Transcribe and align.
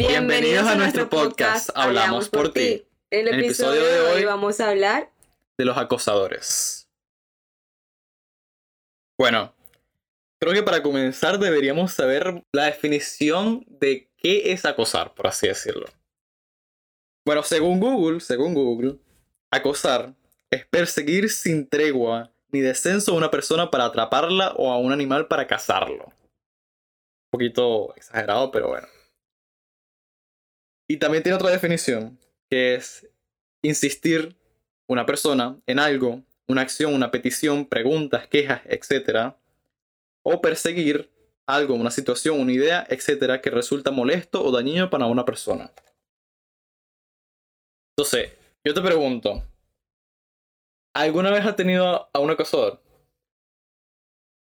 Bienvenidos 0.00 0.64
a 0.68 0.76
nuestro 0.76 1.10
podcast 1.10 1.70
Hablamos 1.74 2.28
por 2.28 2.52
ti. 2.52 2.86
En 3.10 3.26
el 3.26 3.40
episodio 3.40 3.84
de 3.84 4.00
hoy 4.02 4.24
vamos 4.24 4.60
a 4.60 4.68
hablar 4.68 5.10
de 5.58 5.64
los 5.64 5.76
acosadores. 5.76 6.88
Bueno, 9.18 9.52
creo 10.40 10.54
que 10.54 10.62
para 10.62 10.84
comenzar 10.84 11.40
deberíamos 11.40 11.94
saber 11.94 12.44
la 12.52 12.66
definición 12.66 13.66
de 13.68 14.08
qué 14.16 14.52
es 14.52 14.64
acosar, 14.64 15.14
por 15.14 15.26
así 15.26 15.48
decirlo. 15.48 15.86
Bueno, 17.26 17.42
según 17.42 17.80
Google, 17.80 18.20
según 18.20 18.54
Google, 18.54 19.00
acosar 19.50 20.14
es 20.52 20.64
perseguir 20.64 21.28
sin 21.28 21.68
tregua 21.68 22.30
ni 22.52 22.60
descenso 22.60 23.14
a 23.14 23.16
una 23.16 23.32
persona 23.32 23.68
para 23.68 23.86
atraparla 23.86 24.52
o 24.52 24.70
a 24.70 24.78
un 24.78 24.92
animal 24.92 25.26
para 25.26 25.48
cazarlo. 25.48 26.04
Un 26.04 27.30
poquito 27.32 27.96
exagerado, 27.96 28.52
pero 28.52 28.68
bueno. 28.68 28.86
Y 30.88 30.96
también 30.96 31.22
tiene 31.22 31.36
otra 31.36 31.50
definición, 31.50 32.18
que 32.48 32.74
es 32.74 33.06
insistir 33.62 34.36
una 34.88 35.04
persona 35.04 35.60
en 35.66 35.78
algo, 35.78 36.22
una 36.48 36.62
acción, 36.62 36.94
una 36.94 37.10
petición, 37.10 37.66
preguntas, 37.66 38.26
quejas, 38.26 38.62
etc. 38.64 39.34
O 40.22 40.40
perseguir 40.40 41.10
algo, 41.46 41.74
una 41.74 41.90
situación, 41.90 42.40
una 42.40 42.52
idea, 42.52 42.86
etc. 42.88 43.40
que 43.42 43.50
resulta 43.50 43.90
molesto 43.90 44.42
o 44.42 44.50
dañino 44.50 44.88
para 44.88 45.06
una 45.06 45.24
persona. 45.24 45.70
Entonces, 47.96 48.32
yo 48.64 48.72
te 48.72 48.80
pregunto, 48.80 49.42
¿alguna 50.94 51.30
vez 51.30 51.44
has 51.44 51.56
tenido 51.56 52.08
a 52.12 52.18
un 52.18 52.30
acosador? 52.30 52.80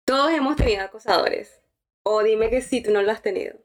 Todos 0.06 0.32
hemos 0.32 0.56
tenido 0.56 0.82
acosadores. 0.82 1.62
O 2.04 2.24
dime 2.24 2.50
que 2.50 2.62
sí, 2.62 2.82
tú 2.82 2.92
no 2.92 3.02
lo 3.02 3.12
has 3.12 3.22
tenido. 3.22 3.58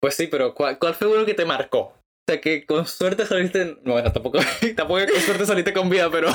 Pues 0.00 0.14
sí, 0.14 0.26
pero 0.26 0.54
¿cuál, 0.54 0.76
fue 0.94 1.08
uno 1.08 1.24
que 1.24 1.34
te 1.34 1.44
marcó? 1.44 1.78
O 1.78 2.28
sea, 2.28 2.40
que 2.40 2.66
con 2.66 2.86
suerte 2.86 3.26
saliste. 3.26 3.76
No, 3.82 3.92
bueno, 3.92 4.12
tampoco, 4.12 4.38
tampoco 4.76 5.00
con 5.06 5.20
suerte 5.20 5.46
saliste 5.46 5.72
con 5.72 5.88
vida, 5.88 6.10
pero. 6.10 6.28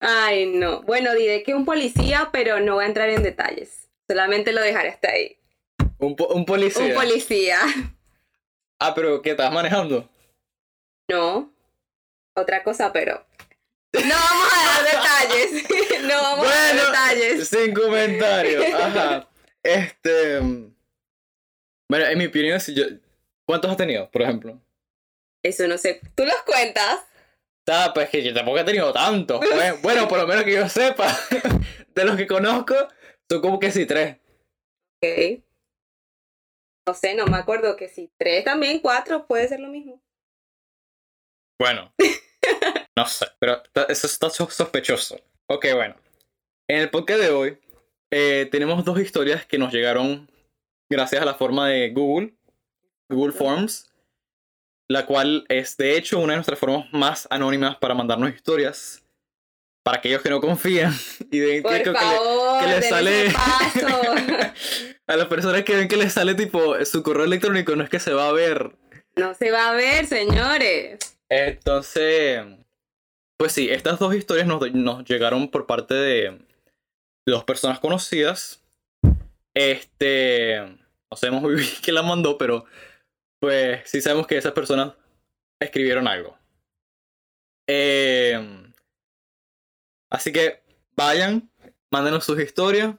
Ay, 0.00 0.46
no. 0.46 0.82
Bueno, 0.82 1.14
diré 1.14 1.42
que 1.42 1.54
un 1.54 1.64
policía, 1.64 2.30
pero 2.32 2.60
no 2.60 2.74
voy 2.74 2.84
a 2.84 2.88
entrar 2.88 3.08
en 3.08 3.22
detalles. 3.22 3.88
Solamente 4.08 4.52
lo 4.52 4.60
dejaré 4.60 4.88
hasta 4.88 5.12
ahí. 5.12 5.38
Un, 5.98 6.16
un 6.30 6.44
policía. 6.44 6.84
Un 6.84 6.94
policía. 6.94 7.60
Ah, 8.80 8.94
pero 8.94 9.22
¿qué 9.22 9.30
estás 9.30 9.52
manejando? 9.52 10.08
No. 11.08 11.52
Otra 12.34 12.64
cosa, 12.64 12.92
pero. 12.92 13.24
No 13.92 14.14
vamos 14.14 14.52
a 14.52 14.66
dar 14.66 14.84
detalles. 14.84 16.02
no 16.02 16.22
vamos 16.22 16.46
a 16.46 16.50
dar 16.50 16.74
detalles. 16.74 17.48
Sin 17.48 17.74
comentarios. 17.74 18.64
Ajá. 18.74 19.28
Este. 19.62 20.71
Bueno, 21.88 22.06
en 22.06 22.18
mi 22.18 22.26
opinión, 22.26 22.60
si 22.60 22.74
yo... 22.74 22.84
¿cuántos 23.46 23.70
has 23.70 23.76
tenido, 23.76 24.10
por 24.10 24.22
ejemplo? 24.22 24.60
Eso 25.42 25.66
no 25.66 25.76
sé. 25.76 26.00
¿Tú 26.14 26.24
los 26.24 26.42
cuentas? 26.42 27.00
Ah, 27.68 27.90
pues 27.94 28.08
que 28.10 28.22
yo 28.22 28.32
tampoco 28.32 28.58
he 28.58 28.64
tenido 28.64 28.92
tantos. 28.92 29.40
bueno, 29.82 30.08
por 30.08 30.18
lo 30.18 30.26
menos 30.26 30.44
que 30.44 30.54
yo 30.54 30.68
sepa. 30.68 31.06
De 31.94 32.04
los 32.04 32.16
que 32.16 32.26
conozco, 32.26 32.74
son 33.30 33.40
como 33.40 33.58
que 33.58 33.70
sí 33.70 33.86
tres. 33.86 34.16
Ok. 35.02 35.42
No 36.88 36.94
sé, 36.94 37.14
no 37.14 37.26
me 37.26 37.36
acuerdo 37.36 37.76
que 37.76 37.88
sí. 37.88 38.10
Tres 38.18 38.44
también, 38.44 38.80
cuatro, 38.80 39.26
puede 39.26 39.46
ser 39.48 39.60
lo 39.60 39.68
mismo. 39.68 40.02
Bueno. 41.60 41.92
no 42.96 43.06
sé, 43.06 43.26
pero 43.38 43.62
eso 43.88 44.06
está 44.06 44.30
sospechoso. 44.30 45.20
Ok, 45.48 45.66
bueno. 45.74 45.96
En 46.68 46.78
el 46.78 46.90
podcast 46.90 47.20
de 47.20 47.30
hoy 47.30 47.58
eh, 48.10 48.48
tenemos 48.50 48.84
dos 48.84 48.98
historias 48.98 49.44
que 49.46 49.58
nos 49.58 49.72
llegaron 49.72 50.31
gracias 50.92 51.22
a 51.22 51.24
la 51.24 51.34
forma 51.34 51.68
de 51.68 51.90
Google, 51.90 52.34
Google 53.08 53.32
Forms, 53.32 53.90
la 54.88 55.06
cual 55.06 55.44
es 55.48 55.76
de 55.76 55.96
hecho 55.96 56.18
una 56.18 56.34
de 56.34 56.36
nuestras 56.36 56.58
formas 56.58 56.86
más 56.92 57.26
anónimas 57.30 57.76
para 57.76 57.94
mandarnos 57.94 58.32
historias. 58.32 58.98
Para 59.82 59.98
aquellos 59.98 60.22
que 60.22 60.30
no 60.30 60.40
confían 60.40 60.92
y 61.32 61.40
ven 61.40 61.62
que, 61.64 61.82
que, 61.82 62.66
le, 62.68 62.82
sale 62.82 63.32
a 65.08 65.16
las 65.16 65.26
personas 65.26 65.64
que 65.64 65.74
ven 65.74 65.88
que 65.88 65.96
les 65.96 66.12
sale 66.12 66.36
tipo 66.36 66.76
su 66.84 67.02
correo 67.02 67.24
electrónico 67.24 67.74
no 67.74 67.82
es 67.82 67.90
que 67.90 67.98
se 67.98 68.12
va 68.12 68.28
a 68.28 68.32
ver. 68.32 68.76
No 69.16 69.34
se 69.34 69.50
va 69.50 69.70
a 69.70 69.72
ver, 69.72 70.06
señores. 70.06 71.18
Entonces, 71.28 72.42
pues 73.36 73.52
sí, 73.52 73.70
estas 73.70 73.98
dos 73.98 74.14
historias 74.14 74.46
nos, 74.46 74.72
nos 74.72 75.04
llegaron 75.04 75.50
por 75.50 75.66
parte 75.66 75.94
de 75.94 76.38
dos 77.26 77.42
personas 77.42 77.80
conocidas. 77.80 78.62
Este, 79.54 80.60
no 81.12 81.16
sabemos 81.16 81.42
muy 81.42 81.56
bien 81.56 81.68
quién 81.82 81.94
la 81.94 82.02
mandó, 82.02 82.38
pero 82.38 82.64
pues 83.38 83.82
sí 83.84 84.00
sabemos 84.00 84.26
que 84.26 84.38
esas 84.38 84.52
personas 84.52 84.94
escribieron 85.60 86.08
algo. 86.08 86.38
Em, 87.68 88.72
así 90.10 90.32
que 90.32 90.62
vayan, 90.96 91.50
mándenos 91.90 92.24
sus 92.24 92.40
historias. 92.40 92.94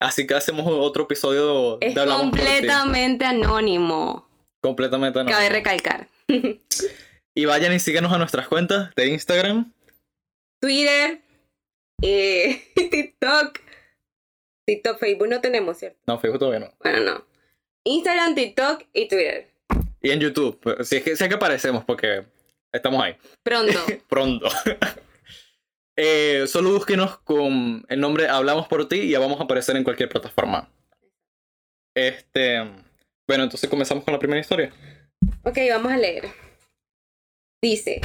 Así 0.00 0.26
que 0.26 0.34
hacemos 0.34 0.66
otro 0.66 1.04
episodio 1.04 1.76
de 1.78 1.88
Es 1.88 1.94
completamente 1.94 3.26
anónimo. 3.26 4.26
Completamente 4.62 5.18
anónimo. 5.18 5.36
Cabe 5.36 5.50
recalcar. 5.50 6.08
y 7.34 7.44
vayan 7.44 7.74
y 7.74 7.78
síganos 7.78 8.12
a 8.12 8.18
nuestras 8.18 8.48
cuentas 8.48 8.94
de 8.94 9.08
Instagram, 9.08 9.70
Twitter, 10.60 11.20
eh, 12.00 12.62
TikTok. 12.74 13.60
TikTok, 14.66 14.98
Facebook 14.98 15.28
no 15.28 15.42
tenemos, 15.42 15.76
¿cierto? 15.76 15.98
No, 16.06 16.18
Facebook 16.18 16.38
todavía 16.38 16.60
no. 16.60 16.74
Bueno, 16.82 17.00
no. 17.00 17.33
Instagram, 17.84 18.34
TikTok 18.34 18.84
y 18.92 19.08
Twitter. 19.08 19.50
Y 20.00 20.10
en 20.10 20.20
YouTube. 20.20 20.58
Si 20.84 20.96
es 20.96 21.02
que, 21.02 21.28
que 21.28 21.34
aparecemos 21.34 21.84
porque 21.84 22.24
estamos 22.72 23.02
ahí. 23.02 23.16
Pronto. 23.42 23.78
Pronto. 24.08 24.48
eh, 25.96 26.44
solo 26.46 26.72
búsquenos 26.72 27.18
con 27.18 27.84
el 27.88 28.00
nombre 28.00 28.28
Hablamos 28.28 28.66
por 28.68 28.88
ti 28.88 28.96
y 28.96 29.10
ya 29.10 29.18
vamos 29.18 29.40
a 29.40 29.44
aparecer 29.44 29.76
en 29.76 29.84
cualquier 29.84 30.08
plataforma. 30.08 30.70
Este. 31.94 32.58
Bueno, 33.26 33.44
entonces 33.44 33.70
comenzamos 33.70 34.04
con 34.04 34.12
la 34.12 34.18
primera 34.18 34.40
historia. 34.40 34.72
Ok, 35.44 35.58
vamos 35.70 35.92
a 35.92 35.96
leer. 35.96 36.24
Dice, 37.62 38.00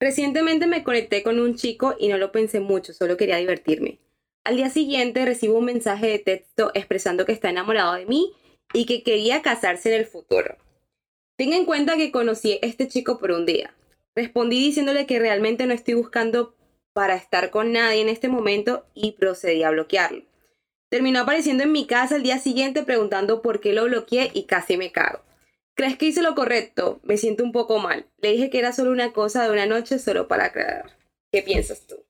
recientemente 0.00 0.66
me 0.66 0.84
conecté 0.84 1.22
con 1.22 1.38
un 1.40 1.54
chico 1.54 1.96
y 1.98 2.08
no 2.08 2.18
lo 2.18 2.30
pensé 2.32 2.60
mucho, 2.60 2.92
solo 2.92 3.16
quería 3.16 3.36
divertirme. 3.36 3.98
Al 4.44 4.56
día 4.56 4.68
siguiente 4.68 5.24
recibo 5.24 5.58
un 5.58 5.64
mensaje 5.64 6.08
de 6.08 6.18
texto 6.18 6.70
expresando 6.74 7.24
que 7.24 7.32
está 7.32 7.48
enamorado 7.48 7.94
de 7.94 8.04
mí 8.04 8.34
y 8.72 8.86
que 8.86 9.02
quería 9.02 9.42
casarse 9.42 9.94
en 9.94 10.00
el 10.00 10.06
futuro. 10.06 10.56
Tenga 11.36 11.56
en 11.56 11.64
cuenta 11.64 11.96
que 11.96 12.10
conocí 12.10 12.54
a 12.54 12.66
este 12.66 12.88
chico 12.88 13.18
por 13.18 13.30
un 13.30 13.46
día. 13.46 13.74
Respondí 14.14 14.58
diciéndole 14.58 15.06
que 15.06 15.18
realmente 15.18 15.66
no 15.66 15.74
estoy 15.74 15.94
buscando 15.94 16.54
para 16.92 17.14
estar 17.14 17.50
con 17.50 17.72
nadie 17.72 18.00
en 18.00 18.08
este 18.08 18.28
momento 18.28 18.86
y 18.94 19.12
procedí 19.12 19.62
a 19.62 19.70
bloquearlo. 19.70 20.24
Terminó 20.90 21.20
apareciendo 21.20 21.62
en 21.62 21.72
mi 21.72 21.86
casa 21.86 22.16
el 22.16 22.22
día 22.22 22.38
siguiente 22.38 22.82
preguntando 22.82 23.42
por 23.42 23.60
qué 23.60 23.72
lo 23.72 23.84
bloqueé 23.84 24.30
y 24.34 24.46
casi 24.46 24.76
me 24.76 24.90
cago. 24.90 25.22
¿Crees 25.76 25.96
que 25.96 26.06
hice 26.06 26.22
lo 26.22 26.34
correcto? 26.34 26.98
Me 27.04 27.18
siento 27.18 27.44
un 27.44 27.52
poco 27.52 27.78
mal. 27.78 28.06
Le 28.20 28.32
dije 28.32 28.50
que 28.50 28.58
era 28.58 28.72
solo 28.72 28.90
una 28.90 29.12
cosa 29.12 29.44
de 29.44 29.52
una 29.52 29.66
noche 29.66 30.00
solo 30.00 30.26
para 30.26 30.46
aclarar. 30.46 30.98
¿Qué 31.30 31.42
piensas 31.42 31.86
tú? 31.86 32.04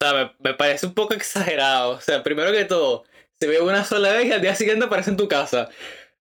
O 0.00 0.04
sea, 0.04 0.34
me, 0.40 0.54
parece 0.54 0.86
un 0.86 0.94
poco 0.94 1.14
exagerado. 1.14 1.92
O 1.92 2.00
sea, 2.00 2.24
primero 2.24 2.50
que 2.50 2.64
todo, 2.64 3.04
se 3.40 3.46
ve 3.48 3.60
una 3.60 3.84
sola 3.84 4.12
vez 4.12 4.26
y 4.26 4.32
al 4.32 4.40
día 4.40 4.54
siguiente 4.54 4.84
aparece 4.86 5.10
en 5.10 5.16
tu 5.16 5.28
casa. 5.28 5.68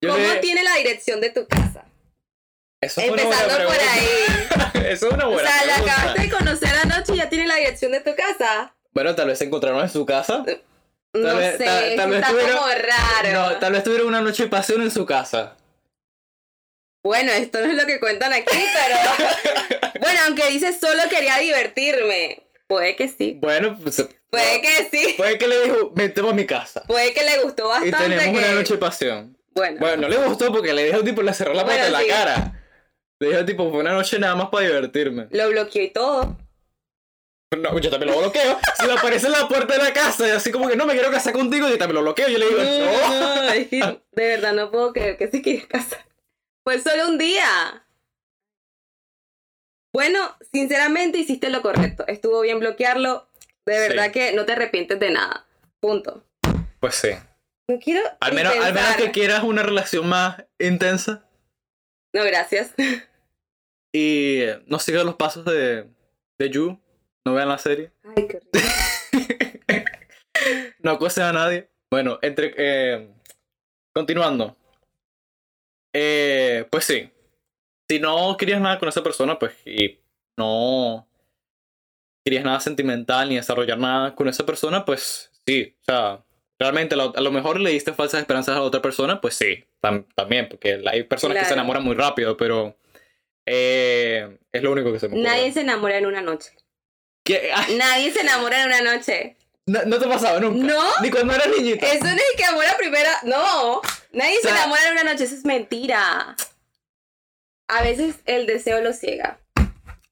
¿Cómo 0.02 0.18
tiene 0.42 0.64
la 0.64 0.76
dirección 0.76 1.22
de 1.22 1.30
tu 1.30 1.48
casa? 1.48 1.86
Eso 2.82 3.02
es 3.02 3.08
Empezando 3.10 3.66
por 3.68 3.76
ahí. 3.76 4.08
Eso 4.92 5.08
es 5.08 5.14
una 5.14 5.26
buena 5.26 5.48
O 5.50 5.54
sea, 5.54 5.66
la 5.66 5.76
acabaste 5.76 6.22
de 6.24 6.30
conocer 6.32 6.70
anoche 6.84 7.14
y 7.14 7.18
ya 7.18 7.30
tiene 7.30 7.46
la 7.48 7.56
dirección 7.56 7.92
de 7.92 8.00
tu 8.02 8.16
casa. 8.16 8.76
Bueno, 8.94 9.14
tal 9.16 9.28
vez 9.28 9.38
se 9.38 9.46
encontraron 9.46 9.82
en 9.82 9.90
su 9.90 10.06
casa. 10.06 10.44
No 11.14 11.28
Tal 11.28 11.58
sé, 11.58 11.64
tal 11.98 12.10
vez 12.10 12.20
está 12.20 12.32
tuvieron- 12.32 12.58
como 12.58 12.68
raro. 12.72 13.32
No, 13.52 13.60
tal 13.60 13.74
vez 13.74 13.84
tuvieron 13.84 14.08
una 14.08 14.22
noche 14.22 14.44
de 14.44 14.50
pasión 14.50 14.82
en 14.82 14.90
su 14.92 15.06
casa. 15.06 15.58
Bueno, 17.04 17.32
esto 17.32 17.60
no 17.62 17.68
es 17.68 17.76
lo 17.76 17.86
que 17.86 18.00
cuentan 18.00 18.32
aquí, 18.34 18.46
pero... 18.74 19.92
bueno, 20.00 20.20
aunque 20.28 20.48
dice 20.50 20.78
solo 20.78 21.04
quería 21.10 21.38
divertirme. 21.38 22.44
Puede 22.68 22.96
que 22.96 23.08
sí. 23.10 23.38
Bueno, 23.42 23.78
pues, 23.82 24.08
Puede 24.32 24.62
que 24.62 24.90
sí. 24.90 25.14
puede 25.18 25.38
que 25.38 25.48
le 25.48 25.64
dijo, 25.64 26.30
a 26.30 26.34
mi 26.34 26.46
casa. 26.46 26.84
Puede 26.88 27.14
que 27.14 27.24
le 27.24 27.44
gustó 27.44 27.66
Y 27.66 27.92
bastante. 27.92 27.98
tenemos 28.16 28.40
que- 28.40 28.46
una 28.46 28.56
noche 28.56 28.74
de 28.74 28.80
pasión. 28.80 29.38
Bueno, 29.54 29.80
Bueno, 29.80 30.04
no 30.04 30.08
le 30.08 30.18
gustó 30.18 30.52
porque 30.52 30.74
le 30.74 30.86
dijo 30.86 31.04
tipo, 31.04 31.22
le 31.22 31.34
cerró 31.34 31.54
la 31.54 31.66
puerta 31.66 31.90
Bueno, 31.90 31.98
en 32.00 32.08
la 32.08 32.14
cara. 32.16 32.64
Le 33.20 33.28
dijo 33.30 33.46
tipo, 33.46 33.70
fue 33.70 33.82
una 33.82 33.92
noche 33.92 34.18
nada 34.18 34.36
más 34.36 34.48
para 34.50 34.66
divertirme. 34.66 35.28
lo 35.32 35.50
bloqueó 35.50 35.84
y 35.84 35.90
todo. 35.90 36.38
No, 37.58 37.78
yo 37.80 37.90
también 37.90 38.14
lo 38.14 38.20
bloqueo. 38.20 38.58
Si 38.80 38.86
me 38.88 38.94
aparece 38.94 39.26
en 39.26 39.34
la 39.34 39.46
puerta 39.50 39.74
de 39.78 39.84
la 39.84 39.92
casa 39.92 40.26
y 40.26 40.32
así 40.32 40.52
como 40.54 40.70
que 40.70 40.78
no 40.78 40.86
me 40.86 40.94
quiero 40.94 41.12
casar 41.12 41.34
contigo, 41.34 41.68
yo 41.68 41.78
también 41.78 41.96
lo 41.96 42.02
bloqueo. 42.04 42.30
Yo 42.30 42.38
le 42.38 42.48
digo, 42.48 42.64
no. 42.64 43.10
No, 43.44 43.50
es 43.52 43.68
que 43.68 43.80
de 43.80 44.28
verdad 44.28 44.54
no 44.54 44.72
puedo 44.72 44.94
creer 44.94 45.18
que 45.18 45.28
se 45.28 45.42
quiere 45.42 45.68
casar. 45.68 46.06
Pues 46.64 46.84
solo 46.84 47.10
un 47.10 47.18
día. 47.18 47.86
Bueno, 49.94 50.38
sinceramente 50.54 51.18
hiciste 51.18 51.50
lo 51.50 51.62
correcto. 51.62 52.06
Estuvo 52.08 52.40
bien 52.42 52.60
bloquearlo. 52.62 53.28
De 53.66 53.74
Sí. 53.74 53.80
verdad 53.90 54.12
que 54.12 54.34
no 54.34 54.46
te 54.46 54.54
arrepientes 54.54 55.00
de 55.00 55.12
nada. 55.12 55.46
Punto. 55.80 56.24
Pues 56.80 56.96
sí. 56.96 57.10
No 57.68 57.80
quiero. 57.80 58.02
Al 58.20 58.34
menos, 58.34 58.54
al 58.56 58.74
menos 58.74 58.96
que 58.98 59.12
quieras 59.12 59.44
una 59.44 59.64
relación 59.64 60.08
más 60.08 60.44
intensa 60.60 61.26
No, 62.14 62.24
gracias. 62.24 62.74
y 63.94 64.44
no 64.68 64.80
sigas 64.80 65.06
los 65.06 65.16
pasos 65.16 65.46
de, 65.46 65.88
de 66.40 66.50
Yu, 66.50 66.80
no 67.26 67.34
vean 67.34 67.50
la 67.50 67.58
serie, 67.58 67.92
Ay, 68.16 68.28
qué 68.28 68.38
horrible. 68.38 69.86
no 70.80 70.92
acosen 70.92 71.24
a 71.24 71.34
nadie. 71.34 71.70
Bueno, 71.92 72.20
entre 72.22 72.54
eh, 72.58 73.14
continuando. 73.94 74.58
Eh, 75.94 76.66
pues 76.72 76.86
sí. 76.86 77.12
Si 77.90 78.00
no 78.00 78.36
querías 78.38 78.62
nada 78.62 78.80
con 78.80 78.88
esa 78.90 79.04
persona, 79.04 79.38
pues 79.38 79.54
y 79.66 80.00
no 80.38 81.08
querías 82.24 82.44
nada 82.46 82.60
sentimental 82.60 83.30
ni 83.30 83.36
desarrollar 83.36 83.78
nada 83.78 84.16
con 84.16 84.28
esa 84.28 84.46
persona, 84.46 84.86
pues 84.86 85.32
sí. 85.46 85.76
O 85.82 85.84
sea, 85.86 86.24
realmente 86.60 86.96
a 86.96 86.98
lo, 86.98 87.16
a 87.16 87.22
lo 87.22 87.32
mejor 87.32 87.60
le 87.60 87.72
diste 87.72 87.94
falsas 87.94 88.22
esperanzas 88.22 88.56
a 88.56 88.60
la 88.60 88.66
otra 88.66 88.82
persona, 88.82 89.20
pues 89.22 89.36
sí, 89.36 89.66
tam- 89.82 90.06
también, 90.16 90.48
porque 90.50 90.82
hay 90.92 91.04
personas 91.04 91.38
que 91.40 91.46
se 91.46 91.54
enamoran 91.54 91.84
muy 91.84 91.96
rápido, 91.96 92.38
pero 92.38 92.78
eh, 93.46 94.38
es 94.52 94.62
lo 94.64 94.72
único 94.72 94.92
que 94.94 95.00
se 95.00 95.08
me 95.10 95.16
ocurre. 95.16 95.30
Nadie 95.30 95.52
se 95.52 95.62
enamora 95.62 95.98
en 95.98 96.06
una 96.06 96.22
noche. 96.22 96.52
¿Qué? 97.24 97.52
Ah, 97.54 97.66
Nadie 97.78 98.12
se 98.12 98.22
enamora 98.22 98.62
en 98.62 98.68
una 98.68 98.82
noche. 98.96 99.38
no, 99.68 99.84
no 99.86 100.00
te 100.00 100.08
pasaba 100.08 100.40
nunca. 100.40 100.64
¿No? 100.74 100.82
Ni 101.02 101.10
cuando 101.10 101.34
eras 101.34 101.48
niñita. 101.50 101.86
Eso 101.92 102.04
no 102.06 102.12
es 102.12 102.24
que 102.38 102.46
amor 102.46 102.66
a 102.66 102.78
primera. 102.78 103.12
No. 103.24 103.82
Nadie 104.12 104.38
O 104.38 104.42
sea- 104.42 104.52
se 104.52 104.58
enamora 104.58 104.86
en 104.88 104.92
una 104.94 105.04
noche. 105.12 105.24
Eso 105.26 105.36
es 105.36 105.46
mentira. 105.46 106.36
A 107.68 107.84
veces 107.84 108.16
el 108.26 108.46
deseo 108.48 108.82
lo 108.82 108.92
ciega. 108.94 109.40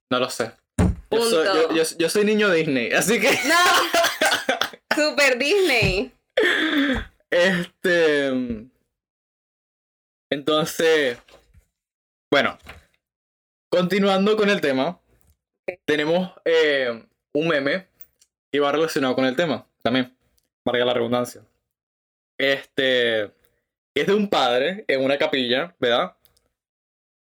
No 0.10 0.20
lo 0.20 0.30
sé. 0.30 0.52
Yo 1.12 1.22
soy, 1.24 1.46
yo, 1.46 1.54
Punto. 1.68 1.76
yo- 1.76 1.98
yo 1.98 2.10
soy 2.10 2.24
niño 2.26 2.52
Disney, 2.52 2.92
así 2.92 3.20
que. 3.20 3.32
No. 3.48 3.56
Super 4.96 5.38
Disney. 5.38 6.12
Este. 7.30 8.68
Entonces. 10.32 11.18
Bueno. 12.32 12.58
Continuando 13.72 14.36
con 14.36 14.50
el 14.50 14.62
tema. 14.62 15.00
Tenemos 15.86 16.32
eh, 16.46 17.06
un 17.34 17.48
meme 17.48 17.88
que 18.52 18.60
va 18.60 18.72
relacionado 18.72 19.16
con 19.16 19.26
el 19.26 19.36
tema. 19.36 19.68
También. 19.84 20.16
Marca 20.66 20.86
la 20.86 20.94
redundancia. 20.94 21.42
Este. 22.38 23.32
Es 23.96 24.08
de 24.08 24.14
un 24.14 24.30
padre 24.30 24.86
en 24.88 25.04
una 25.04 25.18
capilla, 25.18 25.76
¿verdad? 25.80 26.16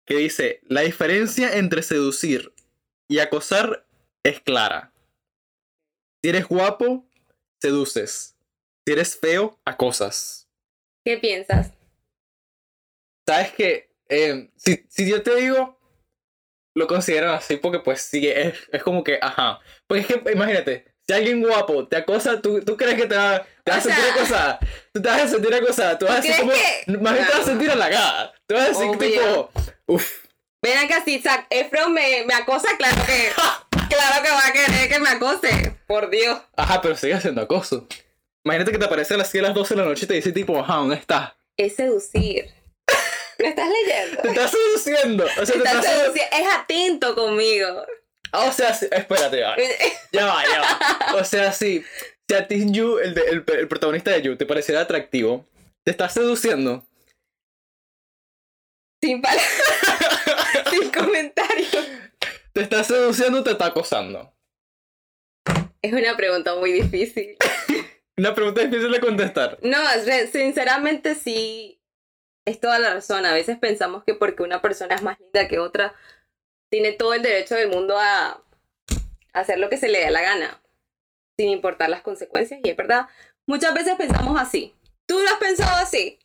Que 0.08 0.16
dice: 0.18 0.62
La 0.68 0.82
diferencia 0.82 1.56
entre 1.58 1.82
seducir 1.84 2.54
y 3.10 3.20
acosar 3.20 3.86
es 4.24 4.40
clara. 4.42 4.94
Si 6.24 6.30
eres 6.30 6.48
guapo, 6.48 7.06
seduces. 7.62 8.36
Si 8.86 8.94
eres 8.94 9.18
feo, 9.18 9.60
acosas. 9.66 10.48
¿Qué 11.06 11.18
piensas? 11.18 11.72
Sabes 13.28 13.52
que 13.54 13.90
eh, 14.10 14.50
si, 14.56 14.86
si 14.90 15.10
yo 15.10 15.22
te 15.24 15.36
digo, 15.36 15.80
lo 16.76 16.88
consideran 16.88 17.36
así 17.36 17.58
porque 17.58 17.80
pues 17.80 18.02
sí, 18.02 18.28
es, 18.28 18.56
es 18.72 18.84
como 18.84 19.04
que, 19.04 19.20
ajá. 19.22 19.60
Porque 19.88 20.02
es 20.02 20.08
que 20.08 20.32
imagínate, 20.32 20.86
si 21.08 21.14
alguien 21.14 21.42
guapo 21.42 21.88
te 21.88 21.96
acosa, 21.98 22.42
¿tú, 22.42 22.62
tú 22.64 22.76
crees 22.76 22.96
que 22.96 23.08
te 23.08 23.16
va, 23.16 23.46
te 23.64 23.72
vas 23.72 23.80
a 23.80 23.82
sentir 23.90 24.04
sea- 24.04 24.14
acosada? 24.14 24.60
Tú 24.94 25.02
te 25.02 25.08
vas 25.10 25.22
a 25.22 25.28
sentir 25.28 25.54
acosada, 25.54 25.98
tú 26.00 26.06
vas 26.06 26.18
a 26.18 26.22
¿Tú 26.22 26.28
decir 26.28 26.40
como, 26.42 26.52
crees 26.52 26.86
que- 26.86 26.92
más 26.98 27.14
bien 27.14 27.26
te 27.26 27.32
vas 27.32 27.36
a 27.36 27.40
No. 27.42 27.46
sentir 27.46 27.72
halagada. 27.72 28.34
Tú 28.48 28.56
vas 28.56 28.64
a 28.64 28.68
decir 28.70 28.88
Obvio. 28.90 28.98
tipo, 28.98 29.52
uff, 29.88 30.26
Ven 30.62 30.78
acá, 30.78 31.04
si 31.06 31.20
Zac 31.22 31.48
Efron 31.50 31.94
me, 31.94 32.26
me 32.26 32.34
acosa, 32.34 32.68
claro 32.78 33.02
que. 33.06 33.30
claro 33.90 34.24
que 34.24 34.30
va 34.32 34.48
a 34.48 34.52
querer 34.54 34.90
que 34.90 35.00
me 35.00 35.10
acose. 35.10 35.76
Por 35.88 36.10
Dios. 36.10 36.40
ajá, 36.56 36.82
pero 36.82 36.96
sigue 36.96 37.14
haciendo 37.14 37.42
acoso. 37.42 37.88
Imagínate 38.46 38.72
que 38.72 38.78
te 38.78 38.86
aparece 38.86 39.14
a 39.14 39.18
las 39.18 39.32
10 39.32 39.44
a 39.44 39.48
las 39.48 39.56
12 39.56 39.76
de 39.76 39.82
la 39.82 39.88
noche 39.88 40.06
y 40.06 40.08
te 40.08 40.14
dice 40.16 40.32
tipo, 40.32 40.58
ajá, 40.60 40.76
¿dónde 40.76 40.96
estás? 40.96 41.34
Es 41.58 41.76
seducir. 41.76 42.54
¿Me 43.38 43.48
estás 43.50 43.68
leyendo? 43.70 44.22
Te 44.22 44.28
estás 44.30 44.52
seduciendo. 44.52 45.26
O 45.26 45.46
sea, 45.46 45.46
te 45.46 45.58
Estás 45.58 45.76
estás 45.76 45.86
sedu- 45.86 46.14
seduci- 46.14 46.28
Es 46.32 46.54
atento 46.54 47.16
conmigo. 47.16 47.86
Ah, 48.32 48.46
O 48.46 48.52
sea, 48.52 48.74
sí- 48.74 48.88
espérate, 48.92 49.40
ya. 49.40 49.56
Ya 50.12 50.26
va, 50.26 50.44
ya 50.46 50.62
va. 50.62 51.16
O 51.20 51.24
sea, 51.24 51.52
si, 51.54 51.84
si 52.28 52.36
a 52.36 52.48
ti 52.48 52.66
Yu, 52.72 53.00
el, 53.00 53.14
de- 53.14 53.22
el, 53.30 53.44
el 53.48 53.68
protagonista 53.68 54.12
de 54.12 54.22
Yu, 54.22 54.36
te 54.38 54.46
pareciera 54.46 54.82
atractivo, 54.82 55.46
te 55.86 55.92
estás 55.92 56.14
seduciendo. 56.14 56.86
Sin 59.02 59.22
palabras. 59.22 59.48
sin 60.82 60.92
comentarios. 60.92 61.90
Te 62.54 62.62
estás 62.62 62.88
seduciendo 62.88 63.40
o 63.40 63.44
te 63.44 63.52
está 63.52 63.68
acosando. 63.68 64.34
Es 65.82 65.94
una 65.94 66.16
pregunta 66.18 66.56
muy 66.56 66.72
difícil. 66.74 67.38
Una 68.18 68.36
pregunta 68.36 68.60
difícil 68.60 68.92
de 68.92 69.00
contestar. 69.00 69.58
No, 69.62 69.78
sinceramente 70.30 71.16
sí. 71.16 71.82
Es 72.46 72.60
toda 72.60 72.78
la 72.78 72.96
razón. 72.96 73.26
A 73.26 73.34
veces 73.34 73.58
pensamos 73.58 74.04
que 74.04 74.14
porque 74.14 74.44
una 74.44 74.62
persona 74.62 74.96
es 74.96 75.02
más 75.02 75.18
linda 75.22 75.48
que 75.48 75.58
otra, 75.58 75.96
tiene 76.70 76.92
todo 76.92 77.14
el 77.14 77.22
derecho 77.22 77.56
del 77.56 77.70
mundo 77.70 77.98
a 77.98 78.44
a 79.34 79.40
hacer 79.42 79.60
lo 79.60 79.70
que 79.70 79.78
se 79.78 79.90
le 79.90 80.00
dé 80.00 80.12
la 80.12 80.22
gana. 80.22 80.62
Sin 81.38 81.50
importar 81.50 81.90
las 81.90 82.02
consecuencias. 82.02 82.60
Y 82.64 82.70
es 82.70 82.76
verdad. 82.78 83.08
Muchas 83.48 83.74
veces 83.74 83.96
pensamos 83.96 84.40
así. 84.40 84.76
¿Tú 85.06 85.20
lo 85.20 85.30
has 85.30 85.38
pensado 85.38 85.78
así? 85.78 86.20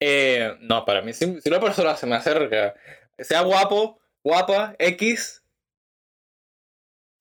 Eh, 0.00 0.56
no, 0.60 0.84
para 0.84 1.02
mí, 1.02 1.12
si, 1.12 1.40
si 1.40 1.48
una 1.48 1.60
persona 1.60 1.96
se 1.96 2.06
me 2.06 2.16
acerca, 2.16 2.74
sea 3.18 3.42
guapo, 3.42 4.00
guapa, 4.24 4.74
X. 4.78 5.42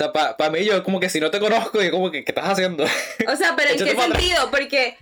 O 0.02 0.06
sea, 0.06 0.38
para 0.38 0.50
mí, 0.50 0.64
yo 0.64 0.82
como 0.84 1.00
que 1.00 1.10
si 1.10 1.20
no 1.20 1.30
te 1.30 1.40
conozco, 1.40 1.82
yo 1.82 1.92
como 1.92 2.10
que, 2.10 2.24
¿qué 2.24 2.32
estás 2.32 2.48
haciendo? 2.50 2.86
O 2.86 3.36
sea, 3.36 3.54
pero 3.58 3.72
¿en 3.72 3.78
qué 3.78 3.92
atrás. 3.92 4.06
sentido? 4.06 4.50
Porque 4.50 4.98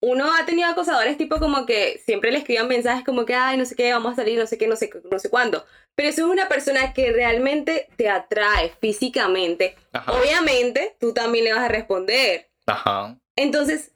uno 0.00 0.34
ha 0.34 0.44
tenido 0.46 0.68
acosadores 0.68 1.16
tipo 1.18 1.38
como 1.38 1.66
que 1.66 2.00
siempre 2.04 2.32
le 2.32 2.38
escriban 2.38 2.66
mensajes 2.68 3.04
como 3.04 3.26
que, 3.26 3.34
ay, 3.34 3.56
no 3.56 3.64
sé 3.64 3.76
qué, 3.76 3.92
vamos 3.92 4.12
a 4.12 4.16
salir, 4.16 4.38
no 4.38 4.46
sé 4.46 4.58
qué, 4.58 4.66
no 4.66 4.74
sé, 4.74 4.90
qué, 4.90 5.00
no 5.08 5.18
sé 5.18 5.30
cuándo. 5.30 5.64
Pero 5.94 6.08
eso 6.08 6.22
es 6.22 6.32
una 6.32 6.48
persona 6.48 6.92
que 6.94 7.12
realmente 7.12 7.88
te 7.96 8.08
atrae 8.08 8.72
físicamente. 8.80 9.76
Ajá. 9.92 10.12
Obviamente, 10.12 10.96
tú 10.98 11.12
también 11.12 11.44
le 11.44 11.52
vas 11.52 11.62
a 11.62 11.68
responder. 11.68 12.50
Ajá. 12.66 13.16
Entonces, 13.36 13.92